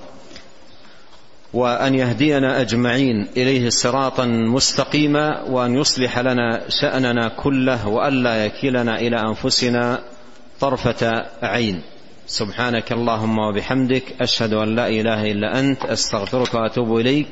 وأن 1.55 1.95
يهدينا 1.95 2.61
أجمعين 2.61 3.29
إليه 3.37 3.69
صراطا 3.69 4.27
مستقيما 4.27 5.43
وأن 5.43 5.75
يصلح 5.75 6.19
لنا 6.19 6.63
شأننا 6.69 7.29
كله 7.29 7.89
والا 7.89 8.47
يكلنا 8.47 8.99
إلى 9.01 9.17
أنفسنا 9.21 10.01
طرفة 10.61 11.27
عين. 11.43 11.83
سبحانك 12.27 12.93
اللهم 12.93 13.39
وبحمدك 13.39 14.03
أشهد 14.21 14.53
أن 14.53 14.77
لا 14.77 14.89
إله 14.89 15.33
إلا 15.33 15.61
أنت 15.61 15.85
أستغفرك 15.85 16.55
وأتوب 16.55 16.97
إليك. 16.97 17.27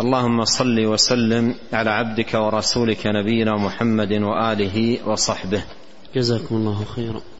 اللهم 0.00 0.44
صل 0.44 0.86
وسلم 0.86 1.54
على 1.72 1.90
عبدك 1.90 2.34
ورسولك 2.34 3.06
نبينا 3.06 3.56
محمد 3.56 4.12
وآله 4.12 5.08
وصحبه. 5.08 5.62
جزاكم 6.14 6.54
الله 6.54 6.84
خيرا. 6.84 7.37